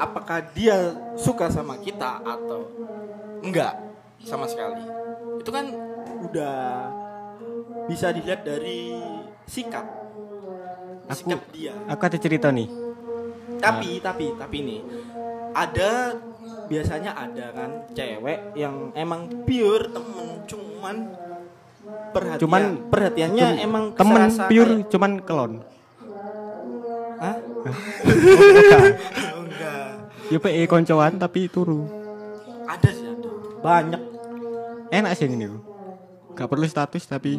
[0.00, 2.66] Apakah dia suka sama kita atau
[3.44, 3.76] enggak
[4.24, 4.82] sama sekali.
[5.40, 5.70] Itu kan
[6.26, 6.56] udah
[7.88, 8.96] bisa dilihat dari
[9.46, 9.86] sikap.
[11.10, 11.74] Aku Sikap dia.
[11.90, 12.70] aku ada cerita nih.
[13.60, 14.80] Tapi tapi tapi nih
[15.52, 16.16] ada
[16.66, 20.96] biasanya ada kan cewek yang emang pure temen cuman
[22.10, 25.52] perhatian Cuman perhatiannya cum- emang temen pure kayak- cuman kelon.
[27.20, 27.36] Hah?
[29.36, 29.88] enggak.
[30.28, 31.84] Yo PE koncoan tapi turu.
[32.64, 33.30] Ada sih ada.
[33.60, 34.02] Banyak
[34.90, 35.46] Enak sih ini.
[36.32, 37.38] Gak perlu status tapi.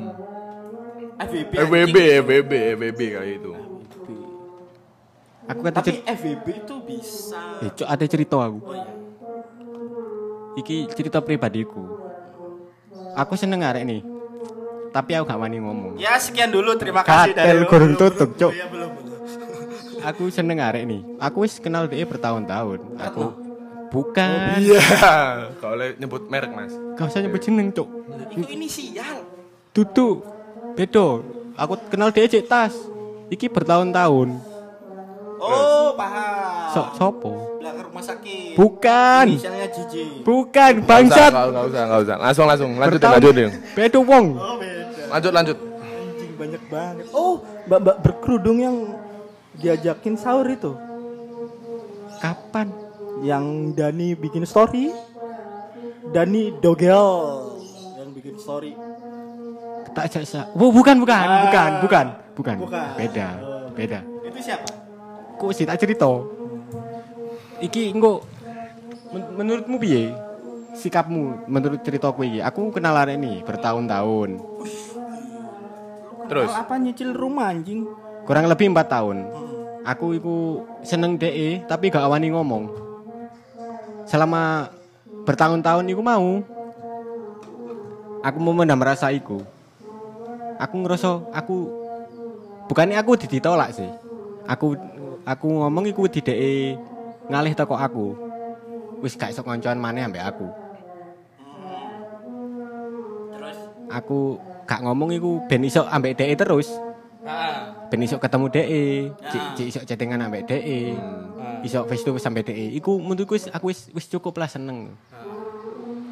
[1.19, 1.91] FBB, anjing.
[2.17, 3.51] FBB, FBB kayak itu.
[5.52, 5.92] Aku kata Tapi.
[6.08, 7.42] FVB itu bisa.
[7.62, 8.60] Eh, Cok, ada cerita aku.
[8.64, 8.94] Oh iya.
[10.60, 11.84] Iki cerita pribadiku.
[13.16, 14.02] Aku seneng arek nih.
[14.92, 15.96] Tapi aku gak wani ngomong.
[15.96, 18.52] Ya sekian dulu terima kasih Katel dari kurun tutup, Cok.
[18.52, 19.20] Iya belum belum.
[20.12, 21.02] Aku seneng arek nih.
[21.22, 23.00] Aku wis kenal dia bertahun-tahun.
[23.00, 23.24] Aku
[23.94, 24.60] bukan.
[24.60, 24.84] Iya.
[25.62, 26.76] Kalau boleh nyebut merek, Mas.
[27.00, 27.88] Gak usah nyebut jeneng, Cok.
[28.36, 29.24] Itu inisial.
[29.72, 30.20] Tutu.
[30.76, 31.24] Bedo.
[31.56, 32.76] Aku kenal dia cek tas.
[33.32, 34.51] Iki bertahun-tahun.
[35.41, 36.69] Oh, paham.
[36.69, 37.32] Sok sopo?
[37.58, 38.54] belakang rumah sakit.
[38.54, 39.23] Bukan.
[39.27, 39.93] Inisialnya JJ.
[40.21, 41.32] Bukan usah, bangsat.
[41.32, 42.15] Nggak nggak usah, nggak usah.
[42.17, 42.69] Langsung, langsung.
[42.73, 43.49] Lanjutin, Bertahun- lanjutin.
[43.73, 44.25] Bedo wong.
[44.34, 45.04] Oh, beda.
[45.10, 45.58] Lanjut, lanjut.
[45.82, 47.06] Anjing banyak banget.
[47.12, 48.75] Oh, mbak-mbak berkerudung yang
[49.56, 50.71] diajakin sahur itu.
[52.17, 52.67] Kapan?
[53.21, 54.89] Yang Dani bikin story.
[56.08, 57.06] Dani Dogel
[57.95, 58.73] yang bikin story.
[59.91, 60.49] Tak jasa.
[60.51, 61.41] Oh, bukan, bukan, Ah.
[61.45, 62.56] bukan, bukan, bukan.
[62.60, 62.88] Bukan.
[62.95, 63.69] Beda, Oh.
[63.71, 63.99] beda.
[64.23, 64.69] Itu siapa?
[65.41, 66.06] Kok sih tak cerita?
[67.65, 68.21] Iki engko
[69.10, 70.13] men- menurutmu piye?
[70.77, 72.39] Sikapmu menurut ceritaku iki.
[72.45, 74.38] Aku kenal arek ini bertahun-tahun.
[76.30, 76.54] Terus.
[76.54, 77.89] Apa nyicil rumah anjing?
[78.30, 79.25] Kurang lebih empat tahun.
[79.82, 82.69] Aku iku seneng DE tapi gak wani ngomong.
[84.06, 84.69] Selama
[85.25, 86.45] bertahun-tahun iku mau.
[88.21, 89.41] Aku mau mendam rasa iku.
[90.62, 91.58] Aku ngerasa aku
[92.69, 93.89] bukannya aku ditolak sih.
[94.45, 94.77] Aku
[95.25, 96.77] aku ngomong iku di DE
[97.29, 98.17] ngalih toko aku.
[99.01, 100.47] Wis gak iso koncoan maneh ambek aku.
[103.34, 103.57] Terus?
[103.89, 104.38] Aku
[104.69, 106.69] gak ngomong iku ben iso ambek DE terus.
[107.21, 107.86] Ah.
[107.86, 110.97] ben iso ketemu DE, cik cik iso chattingan ambek DE.
[110.97, 111.62] Ah.
[111.62, 112.73] Iso face to face sampai DE.
[112.77, 114.97] Iku menurutku wis aku wis wis cukup lah seneng.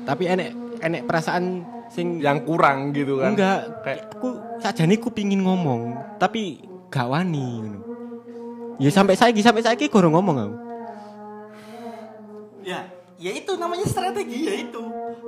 [0.05, 0.53] Tapi enek
[0.85, 3.33] enek perasaan sing Yang kurang gitu kan.
[3.33, 4.29] enggak Kayak aku
[4.61, 6.61] sajane ku pingin ngomong, tapi
[6.93, 7.79] gak wani ngono.
[8.79, 10.55] Ya sampai saiki sampai saiki gorong ngomong aku.
[12.63, 12.87] Ya,
[13.19, 14.81] ya itu namanya strategi ya itu.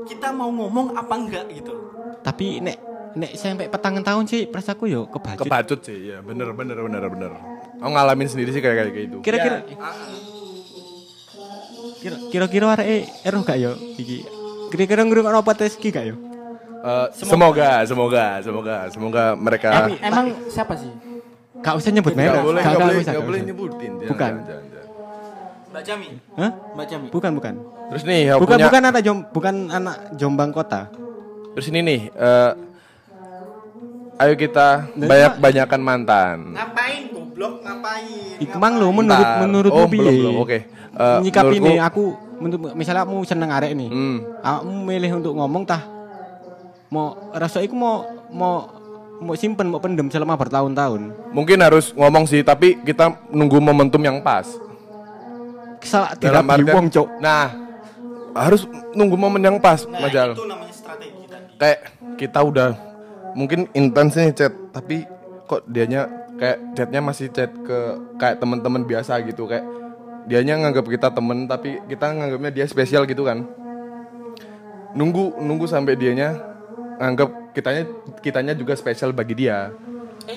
[0.07, 1.73] Kita mau ngomong apa enggak gitu.
[2.23, 2.77] Tapi nek
[3.11, 5.43] nek sampai petangan tahun sih perasaku yo kebacut.
[5.43, 7.31] kebacut sih, ya bener, bener, bener, bener.
[7.77, 9.17] Aku ngalamin sendiri sih kayak kayak gitu.
[9.19, 9.75] Kira-kira Ya,
[11.99, 12.87] kira- kira-kira arek
[13.21, 14.23] eroh gak yo iki?
[14.71, 16.15] Kira-kira ngrungokno podcast iki gak yo?
[16.81, 20.89] Eh, semoga, semoga, semoga, semoga mereka Em- emang siapa sih?
[21.61, 22.41] Gak usah nyebut merek.
[22.41, 23.47] boleh, Gak- boleh, usah, gak boleh usah.
[23.47, 23.91] nyebutin.
[23.95, 24.31] Jangan, Bukan.
[24.31, 25.69] jangan, jangan, jangan.
[25.71, 26.09] Mbak Jami.
[26.33, 26.51] Hah?
[26.73, 27.07] Mbak Jami.
[27.09, 27.53] Bukan, bukan.
[27.87, 30.81] Terus nih, aku Bukan punya, bukan anak Jom, bukan anak Jombang kota.
[31.51, 32.51] terus ini nih, eh,
[34.17, 36.37] ayo kita banyak banyakan mantan.
[36.51, 37.53] Ngapain goblok?
[37.59, 38.39] Ngapain?
[38.39, 39.39] Ikmang lo menurut Bentar.
[39.39, 40.35] menurutmu oh, belum, belum.
[40.39, 40.57] Oke.
[40.91, 42.03] Eh, Nyikapi menurutku- nih aku
[42.37, 43.89] menurut misalnya kamu seneng arek nih.
[43.89, 44.17] Hmm.
[44.39, 45.83] Kamu milih untuk ngomong tah
[46.87, 48.80] mau rasa iku mau mau
[49.21, 51.13] mau simpen mau pendem selama bertahun-tahun.
[51.31, 54.49] Mungkin harus ngomong sih, tapi kita nunggu momentum yang pas.
[55.81, 57.07] Dalam tidak artian- wong, Cok.
[57.21, 57.45] Nah,
[58.33, 58.61] harus
[58.93, 60.33] nunggu momen yang pas, Nah, Majal.
[60.33, 61.57] itu namanya strategi tadi.
[61.57, 61.79] Kayak
[62.17, 62.69] kita udah
[63.33, 65.05] mungkin intens nih chat, tapi
[65.45, 66.05] kok dianya
[66.37, 67.77] kayak chatnya masih chat ke
[68.17, 69.65] kayak teman-teman biasa gitu kayak
[70.25, 73.45] dianya nganggap kita temen tapi kita nganggapnya dia spesial gitu kan
[74.93, 76.50] nunggu nunggu sampai dianya
[77.01, 77.83] nganggap kitanya
[78.21, 79.73] kitanya juga spesial bagi dia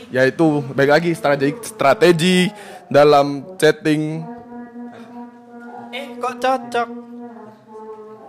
[0.09, 2.48] yaitu baik lagi strategi strategi
[2.88, 4.35] dalam chatting
[5.94, 6.88] Eh kok cocok?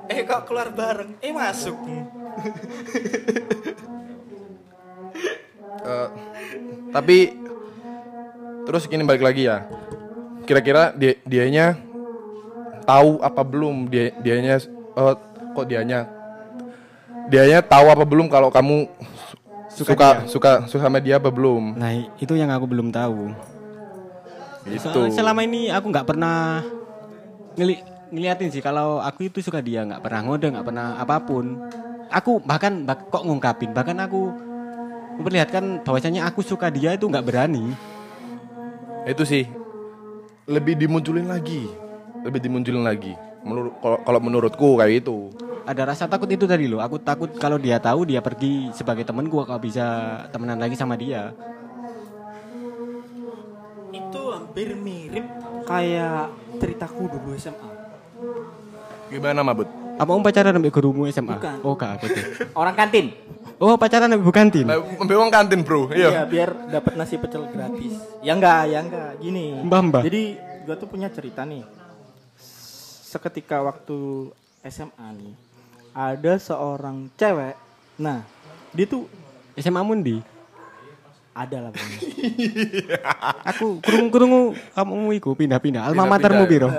[0.06, 1.18] Eh kok keluar bareng?
[1.18, 1.78] Eh masuk.
[5.86, 6.10] Eh,
[6.90, 7.30] tapi
[8.66, 9.70] terus gini balik lagi ya
[10.50, 11.78] kira-kira dia dianya
[12.90, 14.58] tahu apa belum dia dianya
[14.98, 15.16] eh,
[15.54, 16.10] kok dianya
[17.28, 18.86] dianya tahu apa belum kalau kamu
[19.68, 20.24] Suka suka dia.
[20.26, 23.34] suka suka sama dia apa belum Nah, itu yang aku belum tahu.
[24.64, 24.82] Gitu.
[24.82, 26.64] Soalnya selama ini aku nggak pernah
[27.54, 27.76] ngeli
[28.08, 31.60] ngeliatin sih kalau aku itu suka dia nggak pernah ngode nggak pernah apa pun.
[32.08, 34.32] Aku bahkan bak- kok ngungkapin bahkan aku
[35.16, 37.76] memperlihatkan bahwasanya aku suka dia itu nggak berani.
[39.06, 39.46] itu sih
[40.46, 41.70] lebih dimunculin lagi
[42.22, 43.14] lebih dimunculin lagi
[43.46, 45.30] menurut kalau kalau menurutku kayak itu
[45.66, 46.78] Ada rasa takut itu tadi loh.
[46.78, 49.86] Aku takut kalau dia tahu dia pergi sebagai temanku aku bisa
[50.30, 51.34] temenan lagi sama dia.
[53.90, 55.26] Itu hampir mirip
[55.66, 56.30] kayak
[56.62, 57.70] ceritaku dulu SMA.
[59.06, 61.34] gimana mabut Apa om pacaran sampai gurumu SMA?
[61.34, 61.58] Bukan.
[61.66, 62.06] Oh kak.
[62.62, 63.18] Orang kantin.
[63.58, 64.68] Oh pacaran sampai bukan tin.
[64.70, 67.96] Ambil uang kantin bro Iya, iya biar dapat nasi pecel gratis.
[68.20, 69.18] Ya enggak, ya enggak.
[69.18, 69.66] Gini.
[69.66, 70.02] Mbah, mbah.
[70.04, 70.36] Jadi
[70.68, 71.85] gua tuh punya cerita nih.
[73.16, 74.28] Seketika waktu
[74.68, 75.32] SMA nih,
[75.96, 77.56] ada seorang cewek.
[77.96, 78.28] Nah,
[78.76, 79.08] dia tuh
[79.56, 80.20] SMA Mundi.
[81.32, 81.72] ada lah.
[83.56, 85.88] Aku kurung-kurungu kamu iku pindah-pindah.
[85.88, 86.12] Alma Pindah-pindah.
[86.12, 86.70] matermu piro?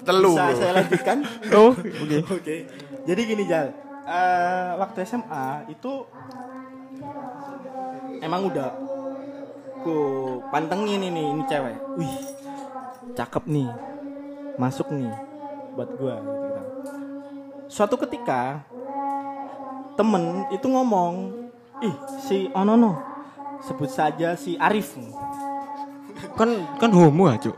[0.00, 1.18] telu Bisa saya lanjutkan?
[1.52, 2.18] Oh, oke.
[2.40, 2.56] Oke.
[3.04, 6.08] Jadi gini Jal, Eh, waktu SMA itu
[8.18, 8.72] emang udah
[9.84, 9.96] ku
[10.48, 11.76] pantengin ini ini cewek.
[11.96, 12.16] Wih,
[13.12, 13.68] cakep nih,
[14.56, 15.31] masuk nih
[15.72, 16.60] buat gua gitu.
[17.66, 18.60] Suatu ketika
[19.94, 21.32] temen itu ngomong,
[21.80, 22.96] ih si Onono
[23.62, 24.98] sebut saja si Arif
[26.34, 27.54] Kan kan homo ah, Cuk.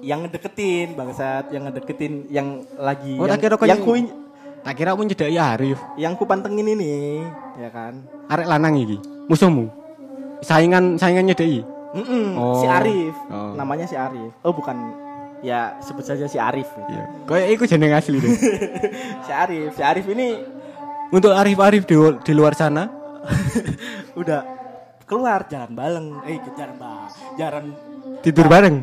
[0.00, 3.92] yang ngedeketin bangsat yang ngedeketin yang lagi Oh, yang, tak kira yang yang- ku
[4.62, 5.78] Tak kira aku nyedaki Arif.
[5.94, 7.22] yang ku pantengin ini
[7.56, 8.98] ya kan Arek lanang iki.
[9.26, 9.70] Musuhmu.
[10.42, 11.62] Saingan saingan nyedaki.
[11.96, 12.60] Mm-mm, Oh.
[12.60, 13.54] si Arif Oh.
[13.54, 14.74] namanya si Arif oh bukan
[15.40, 16.88] ya sebut saja si Arif gitu.
[16.88, 17.04] Iya.
[17.24, 18.32] Kayak iku jeneng asli deh.
[19.26, 20.28] si Arif si Arif ini
[21.06, 22.90] Untuk Arif-Arif di, di luar sana,
[24.20, 24.42] udah
[25.06, 27.64] keluar jalan bareng eh jalan bareng jalan
[28.20, 28.76] tidur bareng.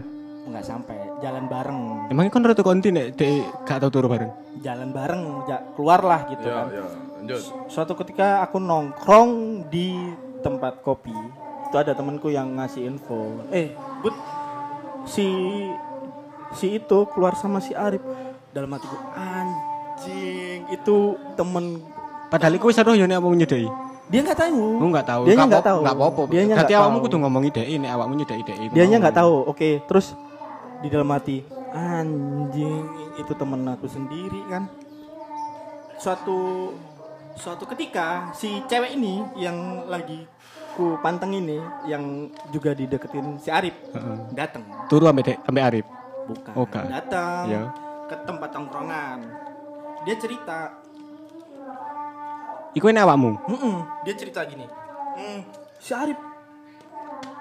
[0.44, 3.20] nggak sampai jalan bareng Emangnya kan ratu konti nek
[3.64, 4.32] gak tau turu bareng.
[4.60, 6.86] jalan bareng ja- keluar lah gitu ya kan ya
[7.20, 9.32] lanjut suatu ketika aku nongkrong
[9.68, 10.00] di
[10.40, 11.12] tempat kopi
[11.68, 14.16] itu ada temanku yang ngasih info eh but
[15.04, 15.28] si
[16.54, 18.02] si itu keluar sama si Arif
[18.50, 20.98] dalam hatiku anjing itu
[21.34, 21.82] temen
[22.28, 23.70] Padahal iku wis seru yo nek awakmu nyedaki.
[24.10, 25.22] dia nggak tahu Lu enggak tahu.
[25.24, 26.22] dia Gak nggak tahu Gak apa-apa.
[26.28, 28.66] dia nggak Berarti awakmu tahu kudu ngomong ideki nek awakmu nyedaki ideki.
[28.74, 30.06] dia nggak tahu oke terus
[30.82, 31.38] di dalam hati
[31.72, 32.84] anjing
[33.16, 34.66] itu temen aku sendiri kan
[35.96, 36.70] suatu
[37.34, 40.26] suatu ketika si cewek ini yang lagi
[40.74, 43.78] ku panteng ini yang juga dideketin si Arif
[44.32, 45.86] datang Turu ambek ambek Arif.
[46.26, 46.86] Bukan Oh, Kak.
[46.86, 47.64] datang Ya.
[48.06, 49.20] ke tempat tongkrongan
[50.02, 50.80] dia cerita
[52.74, 53.38] Iku nek awakmu.
[53.46, 54.66] "Mm-mm." dia cerita gini
[55.14, 55.40] "Mm,
[55.78, 56.18] si Arif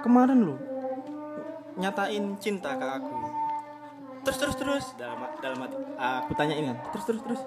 [0.00, 0.56] kemarin lo
[1.74, 3.16] nyatain cinta ke aku
[4.22, 7.40] terus terus terus dalam dalam hati aku tanyain kan terus terus terus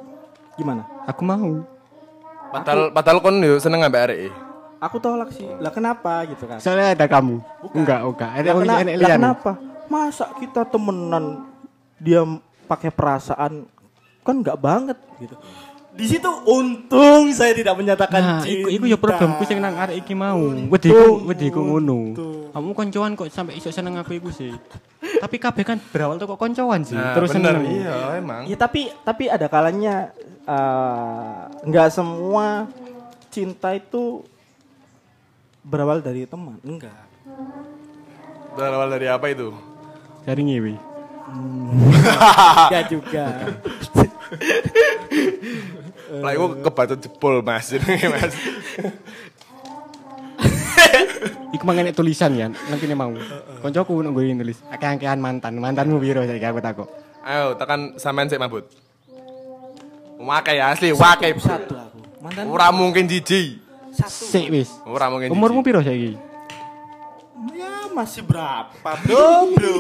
[0.56, 1.62] gimana Aku mau.
[2.48, 4.20] padahal padahal kon yo seneng ambek arek
[4.78, 7.38] aku tolak sih lah kenapa gitu kan Soalnya ada kamu.
[7.60, 7.76] Bukan.
[7.76, 8.30] Enggak, enggak.
[8.34, 9.52] Ada kena- kenapa
[9.88, 11.46] masa kita temenan
[11.98, 12.22] dia
[12.66, 13.66] pakai perasaan
[14.22, 15.36] kan nggak banget gitu
[15.96, 20.04] di situ untung saya tidak menyatakan Nah, cinta iku iku ya problemku sing nang arek
[20.04, 20.44] iki mau.
[20.68, 22.12] Wediku wediku ngono.
[22.52, 24.52] Kamu koncoan kok sampai iso seneng aku iku sih.
[25.00, 27.00] Tapi kabeh kan berawal tuh kok koncoan sih.
[27.00, 27.80] Nah, Terus bener, seneng.
[27.80, 30.12] iya emang Ya tapi tapi ada kalanya
[30.44, 32.68] eh, nggak semua
[33.32, 34.20] cinta itu
[35.64, 36.92] berawal dari teman, enggak.
[38.52, 39.56] berawal dari apa itu
[40.26, 40.74] Dari ngewe.
[41.32, 43.26] Enggak juga.
[46.26, 47.70] lah iku kebaca jebol mas
[48.14, 48.34] mas
[51.54, 53.14] Iku mangane tulisan ya, nanti mau.
[53.64, 54.60] Koncoku nunggu nulis.
[54.70, 55.56] Akeh-akehan mantan.
[55.62, 56.90] Mantanmu piro saiki aku takut.
[57.26, 58.70] ayo tekan sampean sik mabut
[60.22, 62.00] wakai asli wakai Satu aku.
[62.22, 63.58] Mantan ora mungkin jiji
[63.98, 64.14] satu.
[64.30, 64.70] Sik wis.
[64.86, 66.14] ora mungkin Umurmu piro saiki?
[67.96, 69.56] Ya masih berapa, Bro?
[69.56, 69.76] Bro.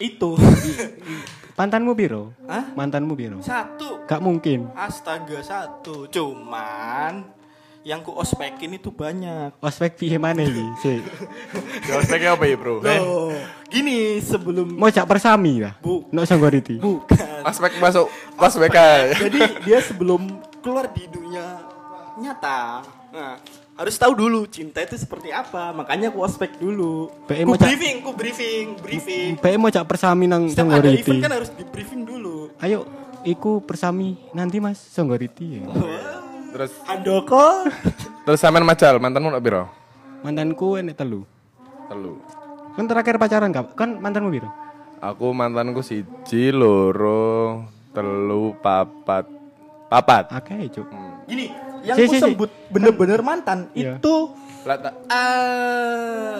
[0.00, 0.40] Itu.
[1.52, 2.32] Mantanmu biro?
[2.48, 2.72] Hah?
[2.72, 3.44] Mantanmu biro?
[3.44, 4.00] Satu.
[4.08, 4.72] Gak mungkin.
[4.72, 6.08] Astaga satu.
[6.08, 7.28] Cuman
[7.84, 9.52] yang ku ospekin itu banyak.
[9.60, 10.64] Ospek piye mana iki?
[10.80, 11.04] Sik.
[12.00, 12.80] Ospeknya apa ya bro?
[12.80, 13.36] Eh, Loh,
[13.68, 15.76] gini sebelum Mau jak persami lah.
[15.84, 16.08] Bu.
[16.08, 16.80] Nok Songgoriti.
[16.80, 17.44] bukan.
[17.44, 18.08] Aspek masuk
[18.40, 19.12] aspek aja.
[19.12, 21.60] Jadi dia sebelum keluar di dunia
[22.16, 22.80] nyata,
[23.12, 23.36] nah,
[23.80, 25.72] harus tahu dulu cinta itu seperti apa.
[25.72, 27.08] Makanya aku ospek dulu.
[27.24, 29.28] PM Ku briefing, ku briefing, briefing.
[29.40, 31.00] Bae mau jak persami nang Songgoriti.
[31.00, 32.52] event kan harus di briefing dulu.
[32.60, 32.84] Ayo
[33.24, 35.64] iku persami nanti Mas Songgoriti.
[36.50, 37.64] Terus Andoko,
[38.28, 39.64] terus sampean majal mantanmu nak biro?
[40.20, 41.24] Mantanku enek telu.
[41.88, 42.20] Telu.
[42.76, 43.72] Kan terakhir pacaran kap?
[43.78, 44.50] Kan mantanmu biro?
[45.00, 47.64] Aku mantanku siji, loro,
[47.96, 49.24] telu, papat.
[49.88, 50.28] Papat.
[50.30, 50.86] Akeh, Cuk.
[51.24, 51.48] gini,
[51.82, 52.24] yang Si, ku si, si.
[52.24, 53.96] sebut bener-bener mantan Iya.
[53.96, 54.14] itu
[54.60, 56.38] Lah, tak- eh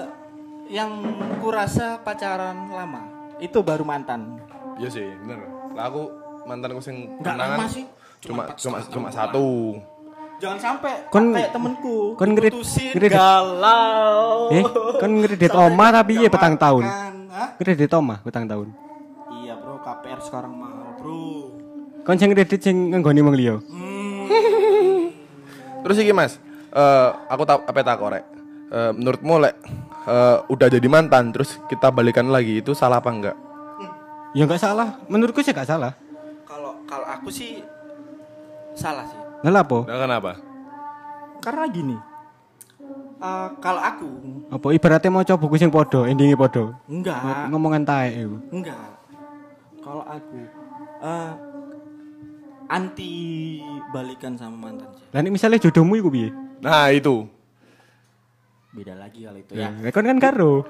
[0.68, 0.90] yang
[1.38, 3.02] kurasa pacaran lama.
[3.38, 4.38] Itu baru mantan.
[4.76, 5.40] Iya sih, bener.
[5.72, 6.02] Lah aku
[6.44, 7.84] mantanku sing kenangan lama sih,
[8.20, 9.80] Cuma cuma cuma cuma satu.
[10.36, 12.14] Jangan sampai Kon- kayak temenku.
[12.14, 12.56] kon ngerit-
[12.94, 14.48] ngerit- galau.
[14.50, 14.64] Eh,
[14.96, 16.84] kon ngredit omah tapi iya petang tahun.
[17.56, 18.68] Kredit omah petang tahun.
[19.34, 21.56] Iya bro, KPR sekarang mahal bro.
[22.02, 23.56] Kon sing kredit sing nggoni wong liya.
[25.80, 26.36] Terus iki Mas,
[26.70, 28.24] eh aku tak apa tak korek.
[28.70, 29.54] Eh, menurutmu lek
[30.06, 33.36] eh, udah jadi mantan terus kita balikan lagi itu salah apa enggak?
[34.30, 35.00] Ya enggak salah.
[35.06, 35.92] Menurutku sih enggak salah.
[36.44, 37.64] Kalau kalau aku sih
[38.72, 39.18] salah sih.
[39.42, 39.78] Lah apa?
[39.82, 40.32] Nah, kenapa?
[41.40, 41.96] Karena gini.
[43.18, 44.08] eh, kalau aku
[44.48, 46.72] Apa ibaratnya mau coba buku sing podo, endinge podo.
[46.86, 48.36] enggak, Ngomongan taek iku.
[48.50, 48.88] enggak.
[49.80, 50.38] Kalau aku
[51.00, 51.30] eh,
[52.70, 53.58] anti
[53.90, 55.04] balikan sama mantan sih.
[55.10, 56.30] Lah nek misalnya jodohmu iku piye?
[56.62, 57.26] Nah, itu.
[58.70, 59.74] Beda lagi kalau itu ya.
[59.74, 60.62] Ya kon kan karo.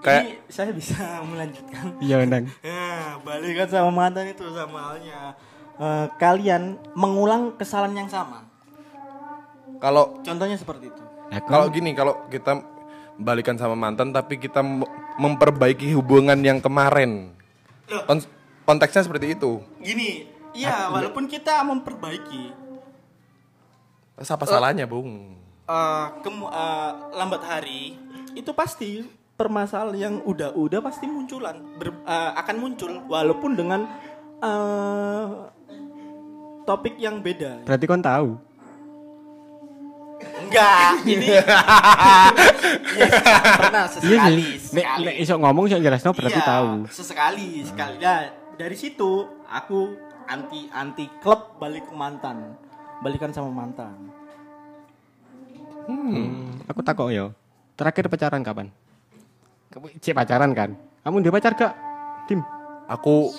[0.00, 0.98] Kayak- Ini saya bisa
[1.30, 1.98] melanjutkan.
[1.98, 2.46] Iya, Nang.
[2.62, 5.34] Ya, balikan sama mantan itu sama halnya
[5.74, 6.62] eh, kalian
[6.94, 8.46] mengulang kesalahan yang sama.
[9.78, 11.02] Kalau Contohnya seperti itu.
[11.26, 12.62] Lah kalau kon gini, kalau kita
[13.14, 14.62] balikan sama mantan tapi kita
[15.16, 17.34] memperbaiki hubungan yang kemarin.
[18.06, 18.30] Kon-
[18.62, 19.58] konteksnya seperti itu.
[19.76, 22.52] Gini, iya walaupun kita memperbaiki
[24.14, 25.34] apa salahnya, Bung?
[25.62, 27.96] eh, kemu- eh, lambat hari
[28.32, 33.80] itu pasti permasalahan yang udah-udah pasti munculan ber- eh, akan muncul walaupun dengan
[34.38, 35.26] eh,
[36.62, 37.62] topik yang beda.
[37.62, 38.38] berarti kon tahu.
[40.22, 41.26] Enggak, ini
[42.92, 43.08] Iya,
[43.56, 44.44] pernah Iya sesekali.
[44.70, 46.70] Nek nek iso ngomong iso jelasno berarti Iya, tahu.
[46.88, 47.96] Sesekali, sekali.
[47.98, 49.10] Nah, dari situ
[49.44, 49.96] aku
[50.26, 52.54] anti anti klub balik ke mantan.
[53.02, 53.94] Balikan sama mantan.
[55.90, 57.34] Hmm, aku takok yo.
[57.74, 58.70] Terakhir pacaran kapan?
[59.72, 60.70] Kamu cek pacaran kan?
[61.02, 61.74] Kamu dia pacar gak?
[62.30, 62.38] Tim.
[62.86, 63.34] Aku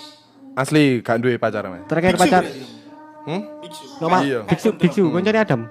[0.57, 1.87] asli gak duwe pacar, Mas.
[1.87, 2.43] Terakhir Biksu pacar.
[2.43, 2.63] berarti.
[3.23, 3.41] Hmm?
[3.63, 3.85] Biksu.
[4.03, 4.39] Iya.
[4.43, 5.61] biksu, biksu, koncone Adam.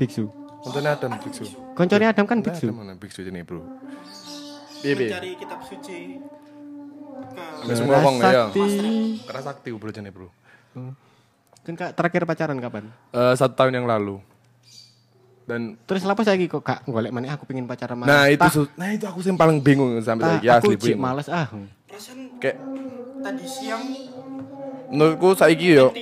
[0.00, 0.24] Biksu.
[0.64, 1.44] Koncone Adam biksu.
[1.76, 2.66] Koncone Adam kan biksu.
[2.72, 3.60] mana biksu ini, Bro?
[4.80, 5.10] Piye, piye?
[5.12, 6.16] Mencari kitab suci.
[7.66, 8.46] Semua wong ya.
[8.46, 8.62] Sakti.
[9.22, 10.28] Karena sakti bro jane, Bro.
[11.62, 12.86] Kan kak terakhir pacaran kapan?
[13.10, 14.22] Eh, satu tahun yang lalu.
[15.46, 18.10] Dan Terus lapo saiki kok gak golek maneh aku pengen pacaran maneh.
[18.10, 21.06] nah itu su- nah itu aku yang paling bingung sampai aku asli cik bingung.
[21.06, 21.46] males ah.
[21.86, 22.58] Perasaan Kayak
[23.20, 23.82] tadi siang
[24.88, 25.94] menurutku saiki yo.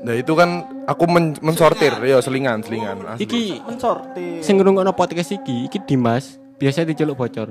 [0.00, 0.48] Nah itu kan
[0.84, 3.24] aku men- mensortir ya selingan selingan asli.
[3.24, 4.40] Iki Mensortir.
[4.40, 7.48] sing ngrungokno podcast iki, iki Dimas, biasa diceluk bocor.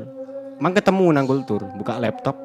[0.63, 2.39] Mang ketemu nang kultur, buka laptop.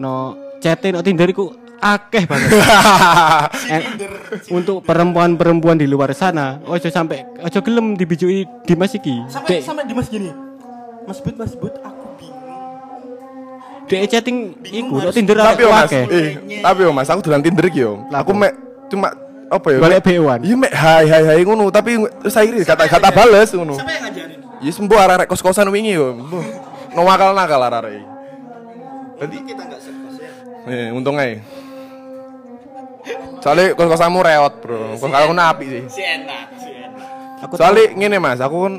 [0.00, 0.32] No
[0.64, 2.48] chatin no Tinder iku akeh banget.
[3.68, 3.84] Eh,
[4.48, 9.12] untuk perempuan-perempuan di luar sana, ojo sampai ojo gelem dibijui Dimas iki.
[9.28, 10.32] Sampai Dek, sampai di mas gini.
[11.04, 12.48] Mas Bud, Mas Bud, aku bingung.
[13.84, 16.04] dek chatting iku no Tinder tapi yo Mas, akeh.
[16.08, 16.28] eh,
[16.64, 18.00] tapi yo Mas aku dolan Tinder iki yo.
[18.08, 18.56] Aku mek
[18.88, 19.12] cuma
[19.52, 19.78] apa ya?
[19.84, 20.40] Golek BO-an.
[20.40, 23.76] Iya mek hai hai hai ngono tapi terus akhirnya kata kata bales ngono.
[23.76, 24.38] Siapa yang ngajarin?
[24.64, 26.16] Ya sembuh arek kos-kosan wingi yo.
[26.94, 28.04] No nakal nakal arek.
[29.18, 30.32] Nanti kita nggak sekos ya.
[30.68, 31.42] Eh, untung ae.
[33.38, 34.98] Soalnya kos-kosanmu reot, Bro.
[34.98, 35.82] Kos aku napi sih.
[35.90, 37.42] Si enak, si enak.
[37.46, 38.74] Aku Soalnya ngene Mas, aku kan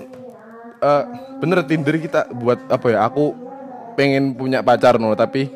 [0.80, 1.04] eh,
[1.40, 3.08] bener Tinder kita buat apa ya?
[3.08, 3.36] Aku
[3.96, 5.52] pengen punya pacar no, tapi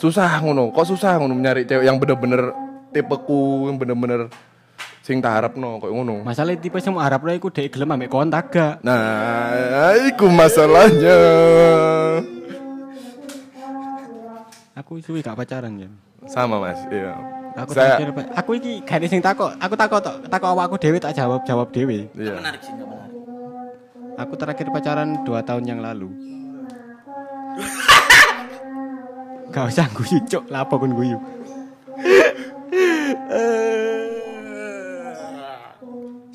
[0.00, 0.72] susah ngono.
[0.72, 2.52] Kok susah ngono nyari cewek yang bener-bener
[2.92, 4.32] tipeku, yang bener-bener
[5.08, 6.20] sing tak harapno kok ngono.
[6.20, 8.84] Masalah tipe semua Arab lah iku dek gelem ambek kontak gak.
[8.84, 11.16] Nah, itu masalahnya.
[14.76, 15.88] Aku suwi gak pacaran ya.
[16.28, 17.16] Sama Mas, iya.
[17.56, 19.56] Aku Saya terakhir aku iki gak sing takok.
[19.56, 22.04] Aku takok tok, takok awakku dhewe tak jawab jawab dhewe.
[22.12, 22.36] iya.
[22.36, 23.16] Menarik sih, menarik.
[24.20, 26.12] Aku terakhir pacaran 2 tahun yang lalu.
[29.56, 30.52] Gak usah guyu, cok.
[30.52, 31.16] Lapo kon guyu.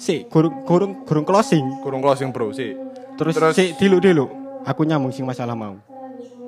[0.03, 1.63] Si, kurung kurung kurung closing.
[1.79, 2.75] Kurung closing bro sih.
[3.15, 4.27] Terus, Terus- si dilu dilu.
[4.63, 5.79] Aku nyambung sing masalah mau.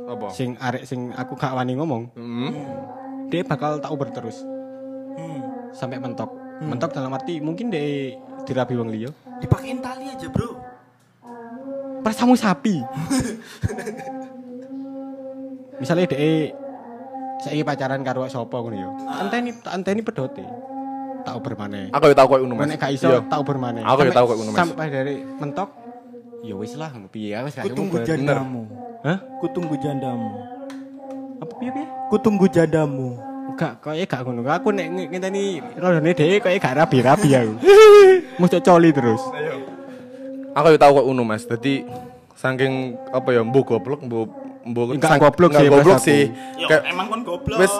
[0.05, 0.27] Apa?
[0.29, 2.51] Sing arek sing aku gak wani ngomong, Hmm.
[3.27, 4.43] dia bakal tak uber terus
[5.15, 5.71] Hmm.
[5.71, 6.27] sampai mentok.
[6.57, 9.09] Mentok dalam arti mungkin dia dirabi wong liya.
[9.39, 10.55] Dipakein tali aja, Bro.
[11.99, 12.79] Prasamu sapi.
[15.75, 16.51] Misalnya dia
[17.41, 18.89] saya pacaran karo sapa ngono ya.
[18.95, 20.43] Tak Anteni anteni pedote.
[21.25, 21.89] Tak uber maneh.
[21.89, 22.67] Aku ya tahu kok ngono Mas.
[22.67, 23.19] Nek gak iso Iya.
[23.25, 23.81] tak uber maneh.
[23.81, 24.59] Aku ya Sampai- tahu kok ngono, Mas.
[24.59, 25.69] Sampai dari mentok
[26.39, 28.05] ya wis lah piye ya wis gak Ku tunggu uber.
[28.05, 28.61] jandamu.
[29.01, 29.17] Hah?
[29.35, 30.29] Ku tunggu jandamu.
[31.35, 31.87] Apa piye piye?
[32.07, 33.07] Ku tunggu jandamu.
[33.45, 34.41] Enggak, koyo gak ngono.
[34.43, 35.43] Aku nek nge- ngenteni
[35.75, 37.53] rodone dhewe koyo gak rabi-rabi aku.
[38.39, 39.21] Mesti coli terus.
[40.53, 41.43] Aku ya tahu kok ngono Mas.
[41.43, 41.81] Dadi
[42.33, 42.73] saking
[43.09, 44.27] apa ya mbok goblok mbok
[44.63, 46.05] mbok Enggak sang- goblok enggak sih, goblok aku.
[46.05, 46.21] sih.
[46.55, 47.57] Yo, Kayak emang kon goblok.
[47.59, 47.73] wis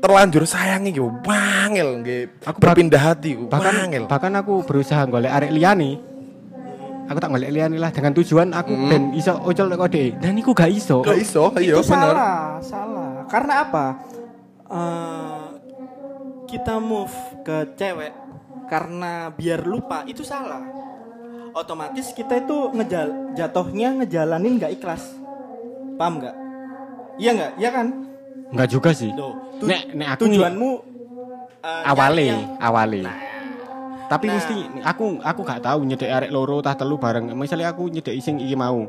[0.00, 5.52] terlanjur sayangi gitu bangil nggih Aku berpindah hati bahkan bangil bahkan aku berusaha golek arek
[5.52, 6.00] liyane
[7.06, 10.56] aku tak golek liyane lah dengan tujuan aku ben iso ocol nek kode dan iku
[10.56, 13.10] gak iso gak iso iya itu bener salah, salah.
[13.30, 13.86] Karena apa?
[14.66, 15.46] Eh,
[16.50, 17.14] kita move
[17.46, 18.10] ke cewek
[18.66, 20.66] karena biar lupa itu salah.
[21.54, 25.02] Otomatis kita itu ngejal jatuhnya ngejalanin nggak ikhlas.
[25.94, 26.36] Paham nggak?
[27.22, 27.52] Iya nggak?
[27.58, 27.86] Iya kan?
[28.50, 30.70] Enggak juga sih Loh, tu- nek nek aku tujuanmu
[31.62, 33.00] eh, awale yang- awale
[34.10, 34.34] tapi Nah.
[34.36, 38.42] mesti aku aku gak tahu nyedek arek loro tah telu bareng misalnya aku nyedek sing
[38.42, 38.82] iki mau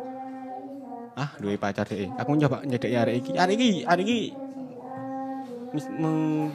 [1.14, 4.20] ah duwe pacar deh aku nyoba nyedek arek iki arek iki arek iki
[5.72, 6.50] mis meng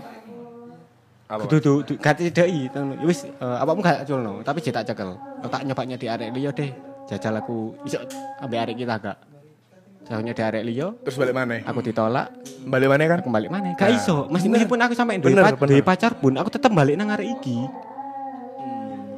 [1.27, 2.71] apa Kudu du, du, gak cedeki.
[2.71, 5.11] Ya Wis eh, apamu gak culno, tapi cetak cekel.
[5.43, 6.71] Aku tak nyoba nyedi arek liya deh.
[7.11, 7.99] Jajal aku iso
[8.39, 9.19] ambek arek kita gak.
[10.07, 12.31] Jauh nyedi arek liya, terus balik mana aku ditolak,
[12.63, 13.75] balik mana kan aku balik mana?
[13.75, 14.17] Gak Nah, iso.
[14.29, 15.67] Meski- Meskipun aku sampai duwe Bener, pa- bener.
[15.69, 17.59] duwe pacar pun, aku tetep balik nang arek iki.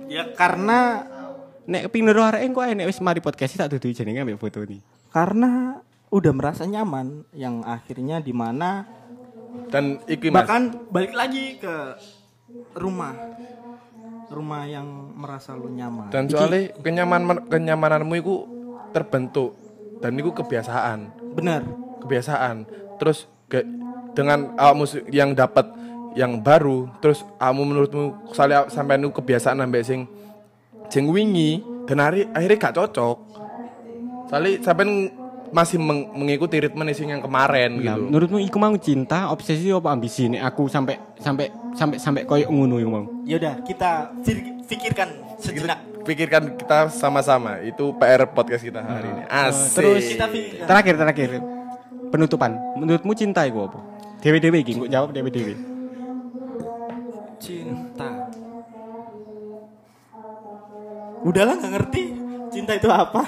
[0.09, 1.05] Ya karena
[1.65, 4.81] Nek pinero arek engko ae nek wis mari podcast tak dudu jenenge ambek foto ni.
[5.09, 5.77] karena
[6.09, 8.89] udah merasa nyaman yang akhirnya di mana
[9.69, 11.75] dan iki mas bahkan balik lagi ke
[12.73, 13.13] rumah
[14.29, 18.35] rumah yang merasa lu nyaman dan soalnya kenyaman kenyamananmu itu
[18.91, 19.58] terbentuk
[19.99, 20.99] dan itu kebiasaan.
[21.33, 21.63] Bener
[21.99, 22.67] kebiasaan.
[22.97, 23.63] Terus ke,
[24.13, 25.67] dengan awakmu yang dapat
[26.13, 30.01] yang baru terus kamu menurutmu soalnya sampai nu kebiasaan sampai sing
[30.89, 33.17] sing wingi dan hari akhirnya gak cocok.
[34.27, 34.85] Soalnya sampai
[35.49, 38.13] masih meng- mengikuti ritme sing yang kemarin Nah, gitu.
[38.13, 40.29] menurutmu iku mau cinta, obsesi apa ambisi?
[40.29, 43.05] Nek aku sampai sampai sampai sampai koyo ngono iku mau.
[43.25, 44.13] yaudah kita
[44.69, 45.09] pikirkan
[45.41, 47.61] sejenak pikirkan kita sama-sama.
[47.61, 49.23] Itu PR podcast kita hari ini.
[49.29, 49.77] Asik.
[49.77, 51.29] terus kita pikirkan terakhir terakhir.
[52.09, 52.57] Penutupan.
[52.81, 53.77] Menurutmu cinta itu apa?
[54.25, 55.55] Dewe iki kok jawab dewe dewe
[57.39, 58.09] cinta.
[61.23, 62.03] Udahlah nggak ngerti.
[62.49, 63.23] Cinta itu apa?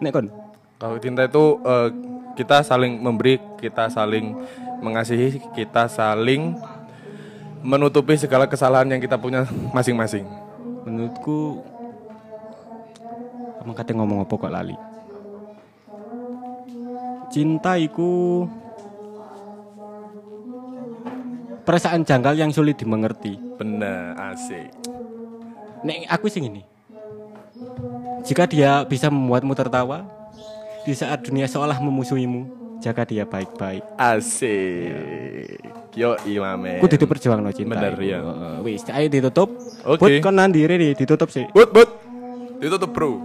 [0.00, 0.28] Nek kon
[0.76, 1.88] Kalau cinta itu eh,
[2.36, 4.36] kita saling memberi, kita saling
[4.84, 6.52] mengasihi, kita saling
[7.64, 10.45] menutupi segala kesalahan yang kita punya masing-masing.
[10.86, 11.66] Menurutku
[13.66, 14.78] emang kate ngomong apa kok lali
[17.34, 18.46] cinta iku
[21.66, 24.70] perasaan janggal yang sulit dimengerti Bener, asik.
[25.82, 26.62] nek aku sing ini
[28.22, 30.06] jika dia bisa membuatmu tertawa
[30.86, 32.46] di saat dunia seolah memusuhimu
[32.78, 35.75] jaga dia baik-baik Asik.
[35.96, 36.76] Yo imame.
[36.76, 37.72] Aku ditutup perjuangan no cinta.
[37.72, 38.20] Bener, iya.
[38.20, 39.48] Heeh, Wis, ayo ditutup.
[39.80, 39.96] Oke.
[39.96, 41.48] Buat kon nandire nih, ditutup sih.
[41.56, 41.88] But but.
[42.60, 43.24] Itu tuh bro.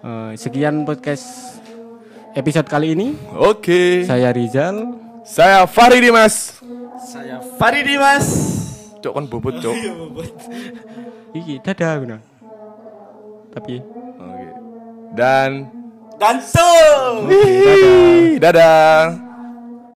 [0.00, 1.60] Eh, sekian podcast
[2.32, 3.12] episode kali ini.
[3.36, 4.08] Oke.
[4.08, 4.96] Saya Rizal.
[5.20, 6.56] Saya Fahri Dimas.
[7.00, 8.26] saya Fari Dimas
[9.00, 9.76] Cok kan bobot cok.
[11.38, 12.18] Iki dadah guna.
[13.52, 13.80] Tapi
[14.20, 14.48] Oke.
[15.16, 15.50] Dan
[16.20, 18.36] gantung dadah.
[18.40, 19.29] dadah.